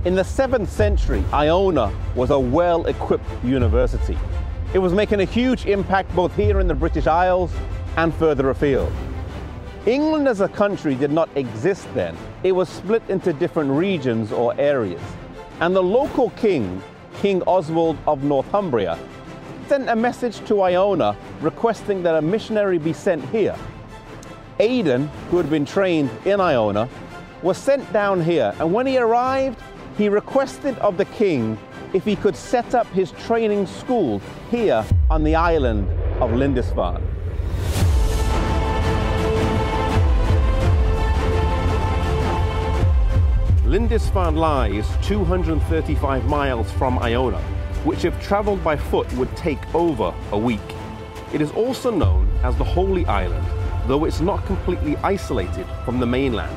In 0.10 0.16
the 0.16 0.24
7th 0.24 0.70
century, 0.70 1.24
Iona 1.32 1.94
was 2.16 2.32
a 2.32 2.40
well 2.40 2.88
equipped 2.88 3.30
university. 3.44 4.18
It 4.74 4.80
was 4.80 4.92
making 4.92 5.22
a 5.22 5.26
huge 5.26 5.68
impact 5.68 6.16
both 6.16 6.36
here 6.36 6.60
in 6.60 6.68
the 6.68 6.74
British 6.74 7.06
Isles 7.06 7.52
and 7.96 8.12
further 8.16 8.50
afield. 8.50 8.92
England 9.86 10.28
as 10.28 10.42
a 10.42 10.48
country 10.48 10.96
did 10.96 11.12
not 11.12 11.30
exist 11.36 11.88
then, 11.94 12.18
it 12.42 12.54
was 12.54 12.70
split 12.70 13.04
into 13.08 13.34
different 13.34 13.70
regions 13.70 14.32
or 14.32 14.60
areas. 14.60 15.00
And 15.60 15.76
the 15.76 15.84
local 15.84 16.32
king, 16.32 16.82
King 17.22 17.44
Oswald 17.44 17.96
of 18.08 18.24
Northumbria, 18.24 18.98
sent 19.68 19.90
a 19.90 19.96
message 19.96 20.44
to 20.48 20.64
Iona 20.64 21.16
requesting 21.40 22.02
that 22.02 22.16
a 22.16 22.22
missionary 22.24 22.80
be 22.80 22.94
sent 22.94 23.24
here. 23.30 23.56
Aidan, 24.58 25.08
who 25.30 25.38
had 25.38 25.52
been 25.52 25.66
trained 25.66 26.10
in 26.26 26.42
Iona, 26.42 26.90
was 27.44 27.60
sent 27.60 27.94
down 27.94 28.22
here, 28.22 28.56
and 28.60 28.74
when 28.74 28.88
he 28.88 28.98
arrived, 28.98 29.62
he 30.00 30.08
requested 30.08 30.80
of 30.80 30.96
the 30.96 31.04
king 31.04 31.58
if 31.92 32.06
he 32.06 32.16
could 32.16 32.34
set 32.34 32.74
up 32.74 32.88
his 32.94 33.12
training 33.12 33.68
school 33.68 34.22
here 34.50 34.86
on 35.10 35.26
the 35.26 35.36
island 35.36 35.86
of 36.22 36.32
Lindisfarne. 36.32 37.04
Lindisfarne 43.66 44.38
lies 44.38 44.88
235 45.02 46.24
miles 46.28 46.72
from 46.72 46.98
Iona, 47.00 47.42
which 47.84 48.06
if 48.06 48.18
traveled 48.22 48.64
by 48.64 48.78
foot 48.78 49.12
would 49.16 49.36
take 49.36 49.60
over 49.76 50.14
a 50.32 50.38
week. 50.38 50.62
It 51.34 51.42
is 51.42 51.52
also 51.52 51.92
known 51.92 52.30
as 52.42 52.56
the 52.56 52.64
Holy 52.64 53.06
Island, 53.08 53.46
though 53.86 54.06
it's 54.06 54.22
not 54.22 54.46
completely 54.46 54.96
isolated 55.04 55.68
from 55.84 56.00
the 56.00 56.06
mainland. 56.06 56.56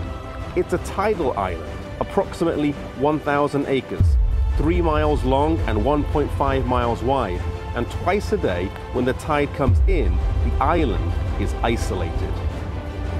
It's 0.54 0.74
a 0.74 0.78
tidal 0.78 1.36
island, 1.36 1.71
approximately 2.02 2.72
1,000 2.98 3.66
acres, 3.68 4.16
3 4.56 4.82
miles 4.82 5.22
long 5.24 5.58
and 5.60 5.78
1.5 5.78 6.66
miles 6.66 7.02
wide, 7.02 7.40
and 7.76 7.88
twice 7.90 8.32
a 8.32 8.36
day 8.36 8.66
when 8.92 9.04
the 9.04 9.12
tide 9.14 9.52
comes 9.54 9.78
in, 9.86 10.14
the 10.44 10.52
island 10.60 11.12
is 11.40 11.54
isolated. 11.62 12.34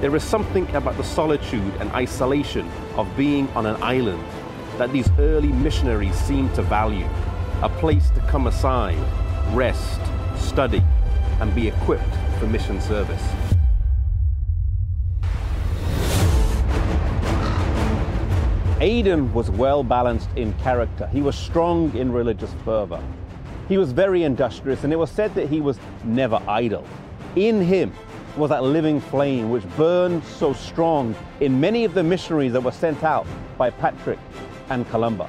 There 0.01 0.15
is 0.17 0.25
something 0.25 0.69
about 0.75 0.97
the 0.97 1.05
solitude 1.05 1.73
and 1.79 1.93
isolation 1.93 2.69
of 2.97 3.17
being 3.17 3.49
on 3.51 3.67
an 3.67 3.81
island 3.81 4.25
that 4.79 4.93
these 4.93 5.09
early 5.21 5.53
missionaries 5.53 6.17
seemed 6.17 6.53
to 6.57 6.63
value 6.63 7.09
a 7.63 7.69
place 7.69 8.11
to 8.11 8.21
come 8.23 8.49
aside, 8.49 8.99
rest, 9.55 10.01
study, 10.37 10.83
and 11.41 11.55
be 11.55 11.69
equipped 11.69 12.17
for 12.41 12.49
mission 12.49 12.81
service. 12.81 13.62
Aidan 18.83 19.33
was 19.33 19.49
well 19.49 19.85
balanced 19.85 20.29
in 20.35 20.53
character. 20.55 21.07
He 21.07 21.23
was 21.23 21.37
strong 21.37 21.97
in 21.97 22.11
religious 22.11 22.53
fervor. 22.65 23.01
He 23.69 23.79
was 23.79 23.93
very 23.93 24.25
industrious, 24.25 24.83
and 24.83 24.93
it 24.93 24.97
was 24.97 25.09
said 25.09 25.33
that 25.37 25.49
he 25.49 25.61
was 25.61 25.79
never 26.03 26.43
idle. 26.49 26.85
In 27.37 27.61
him 27.61 27.93
was 28.37 28.51
that 28.51 28.65
living 28.65 29.01
flame 29.01 29.51
which 29.51 29.63
burned 29.77 30.25
so 30.25 30.53
strong 30.53 31.15
in 31.39 31.61
many 31.61 31.85
of 31.85 31.95
the 31.95 32.03
missionaries 32.03 32.53
that 32.55 32.61
were 32.65 32.73
sent 32.73 33.05
out 33.05 33.25
by 33.57 33.71
Patrick 33.71 34.19
and 34.69 34.85
Columba. 34.89 35.29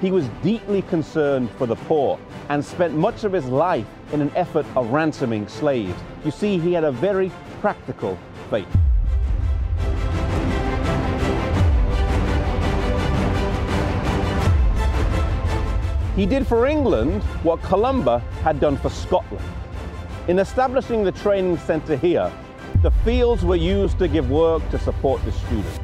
He 0.00 0.10
was 0.10 0.26
deeply 0.42 0.80
concerned 0.80 1.50
for 1.58 1.66
the 1.66 1.76
poor 1.76 2.18
and 2.48 2.64
spent 2.64 2.94
much 2.94 3.22
of 3.22 3.34
his 3.34 3.44
life 3.44 3.86
in 4.14 4.22
an 4.22 4.32
effort 4.34 4.64
of 4.76 4.88
ransoming 4.88 5.46
slaves. 5.46 6.00
You 6.24 6.30
see, 6.30 6.58
he 6.58 6.72
had 6.72 6.84
a 6.84 6.92
very 6.92 7.30
practical 7.60 8.18
faith. 8.48 8.66
He 16.18 16.26
did 16.26 16.48
for 16.48 16.66
England 16.66 17.22
what 17.44 17.62
Columba 17.62 18.18
had 18.42 18.58
done 18.58 18.76
for 18.76 18.90
Scotland. 18.90 19.44
In 20.26 20.40
establishing 20.40 21.04
the 21.04 21.12
training 21.12 21.58
centre 21.58 21.94
here, 21.94 22.32
the 22.82 22.90
fields 22.90 23.44
were 23.44 23.54
used 23.54 24.00
to 24.00 24.08
give 24.08 24.28
work 24.28 24.68
to 24.70 24.80
support 24.80 25.24
the 25.24 25.30
students. 25.30 25.78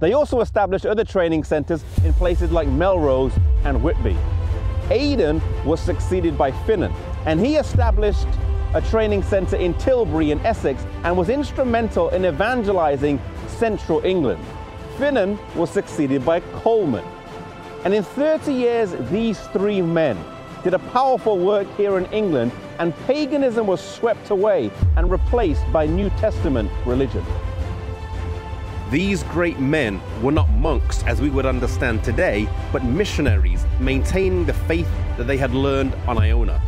They 0.00 0.14
also 0.14 0.40
established 0.40 0.86
other 0.86 1.04
training 1.04 1.44
centres 1.44 1.84
in 2.02 2.14
places 2.14 2.50
like 2.50 2.66
Melrose 2.66 3.34
and 3.64 3.82
Whitby. 3.82 4.16
Aidan 4.88 5.42
was 5.66 5.82
succeeded 5.82 6.38
by 6.38 6.50
Finan, 6.50 6.94
and 7.26 7.38
he 7.38 7.56
established 7.56 8.28
a 8.72 8.80
training 8.80 9.22
centre 9.22 9.56
in 9.56 9.74
Tilbury 9.74 10.30
in 10.30 10.40
Essex 10.46 10.82
and 11.04 11.14
was 11.14 11.28
instrumental 11.28 12.08
in 12.08 12.24
evangelizing 12.24 13.20
central 13.48 14.02
England. 14.02 14.42
Finan 14.96 15.36
was 15.54 15.68
succeeded 15.68 16.24
by 16.24 16.40
Colman. 16.62 17.04
And 17.84 17.92
in 17.92 18.04
30 18.04 18.52
years, 18.52 18.94
these 19.10 19.40
three 19.48 19.82
men 19.82 20.16
did 20.62 20.74
a 20.74 20.78
powerful 20.78 21.38
work 21.38 21.66
here 21.76 21.98
in 21.98 22.06
England, 22.06 22.52
and 22.78 22.96
paganism 23.06 23.66
was 23.66 23.80
swept 23.80 24.30
away 24.30 24.70
and 24.96 25.10
replaced 25.10 25.64
by 25.72 25.86
New 25.86 26.08
Testament 26.10 26.70
religion. 26.86 27.24
These 28.90 29.24
great 29.24 29.58
men 29.58 30.00
were 30.22 30.30
not 30.30 30.48
monks 30.50 31.02
as 31.04 31.20
we 31.20 31.30
would 31.30 31.46
understand 31.46 32.04
today, 32.04 32.48
but 32.72 32.84
missionaries 32.84 33.64
maintaining 33.80 34.44
the 34.44 34.52
faith 34.52 34.88
that 35.16 35.26
they 35.26 35.36
had 35.36 35.52
learned 35.52 35.94
on 36.06 36.18
Iona. 36.18 36.62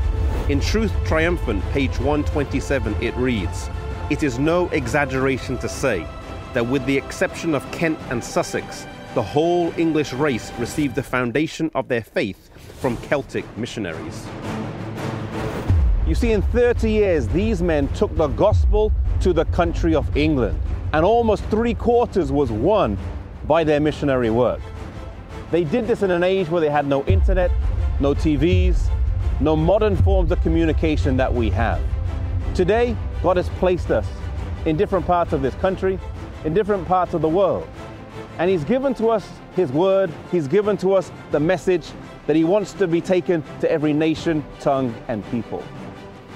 In 0.49 0.59
Truth 0.59 0.93
Triumphant, 1.05 1.63
page 1.71 1.99
127, 2.01 2.97
it 3.03 3.15
reads 3.17 3.71
It 4.11 4.23
is 4.23 4.39
no 4.39 4.69
exaggeration 4.71 5.59
to 5.59 5.69
say 5.69 6.07
that, 6.55 6.67
with 6.67 6.85
the 6.87 6.97
exception 6.97 7.55
of 7.55 7.71
Kent 7.71 7.99
and 8.11 8.25
Sussex, 8.25 8.87
the 9.15 9.23
whole 9.23 9.73
English 9.79 10.13
race 10.13 10.51
received 10.59 10.97
the 10.97 11.03
foundation 11.03 11.71
of 11.77 11.87
their 11.87 12.03
faith 12.03 12.51
from 12.81 12.97
Celtic 12.97 13.45
missionaries. 13.57 14.27
You 16.07 16.17
see, 16.17 16.33
in 16.33 16.43
30 16.43 16.91
years, 16.91 17.29
these 17.29 17.63
men 17.63 17.87
took 17.95 18.15
the 18.17 18.27
gospel 18.27 18.93
to 19.21 19.33
the 19.33 19.45
country 19.47 19.95
of 19.95 20.17
England, 20.17 20.61
and 20.93 21.05
almost 21.05 21.45
three 21.45 21.75
quarters 21.75 22.33
was 22.33 22.51
won 22.51 22.99
by 23.47 23.63
their 23.63 23.79
missionary 23.79 24.31
work. 24.31 24.61
They 25.53 25.63
did 25.63 25.87
this 25.87 26.03
in 26.03 26.11
an 26.11 26.25
age 26.25 26.49
where 26.49 26.61
they 26.61 26.69
had 26.69 26.87
no 26.87 27.05
internet, 27.05 27.53
no 28.01 28.15
TVs, 28.15 28.91
no 29.41 29.55
modern 29.55 29.95
forms 29.95 30.33
of 30.33 30.43
communication 30.43 31.17
that 31.19 31.33
we 31.33 31.51
have. 31.51 31.81
Today, 32.55 32.97
God 33.23 33.37
has 33.37 33.49
placed 33.51 33.93
us 33.93 34.07
in 34.67 34.77
different 34.77 35.07
parts 35.07 35.33
of 35.33 35.41
this 35.41 35.55
country, 35.57 36.01
in 36.45 36.53
different 36.53 36.87
parts 36.89 37.15
of 37.15 37.23
the 37.23 37.29
world. 37.29 37.69
And 38.39 38.51
He's 38.51 38.65
given 38.65 38.95
to 38.95 39.09
us 39.09 39.29
His 39.55 39.71
word, 39.71 40.13
He's 40.31 40.49
given 40.49 40.77
to 40.79 40.95
us 40.95 41.11
the 41.31 41.41
message 41.41 41.87
that 42.27 42.37
He 42.37 42.45
wants 42.45 42.73
to 42.75 42.87
be 42.87 43.01
taken 43.01 43.43
to 43.61 43.71
every 43.71 43.93
nation, 43.93 44.45
tongue, 44.61 44.95
and 45.09 45.29
people. 45.31 45.63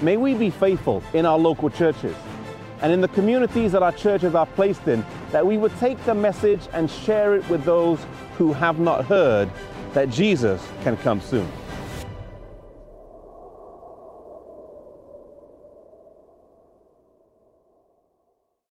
May 0.01 0.17
we 0.17 0.35
be 0.35 0.51
faithful 0.51 1.03
in 1.13 1.27
our 1.27 1.39
local 1.39 1.71
churches 1.71 2.15
and 2.81 2.93
in 2.93 3.01
the 3.01 3.09
communities 3.09 3.73
that 3.73 3.83
our 3.83 3.93
churches 3.93 4.35
are 4.35 4.47
placed 4.47 4.87
in, 4.87 5.05
that 5.33 5.45
we 5.45 5.57
would 5.57 5.77
take 5.79 6.03
the 6.05 6.15
message 6.15 6.61
and 6.73 6.89
share 6.89 7.35
it 7.35 7.49
with 7.49 7.65
those 7.65 7.99
who 8.37 8.53
have 8.53 8.79
not 8.79 9.05
heard 9.05 9.51
that 9.95 10.09
Jesus 10.11 10.65
can 10.83 10.97
come 10.99 11.21
soon. 11.21 11.51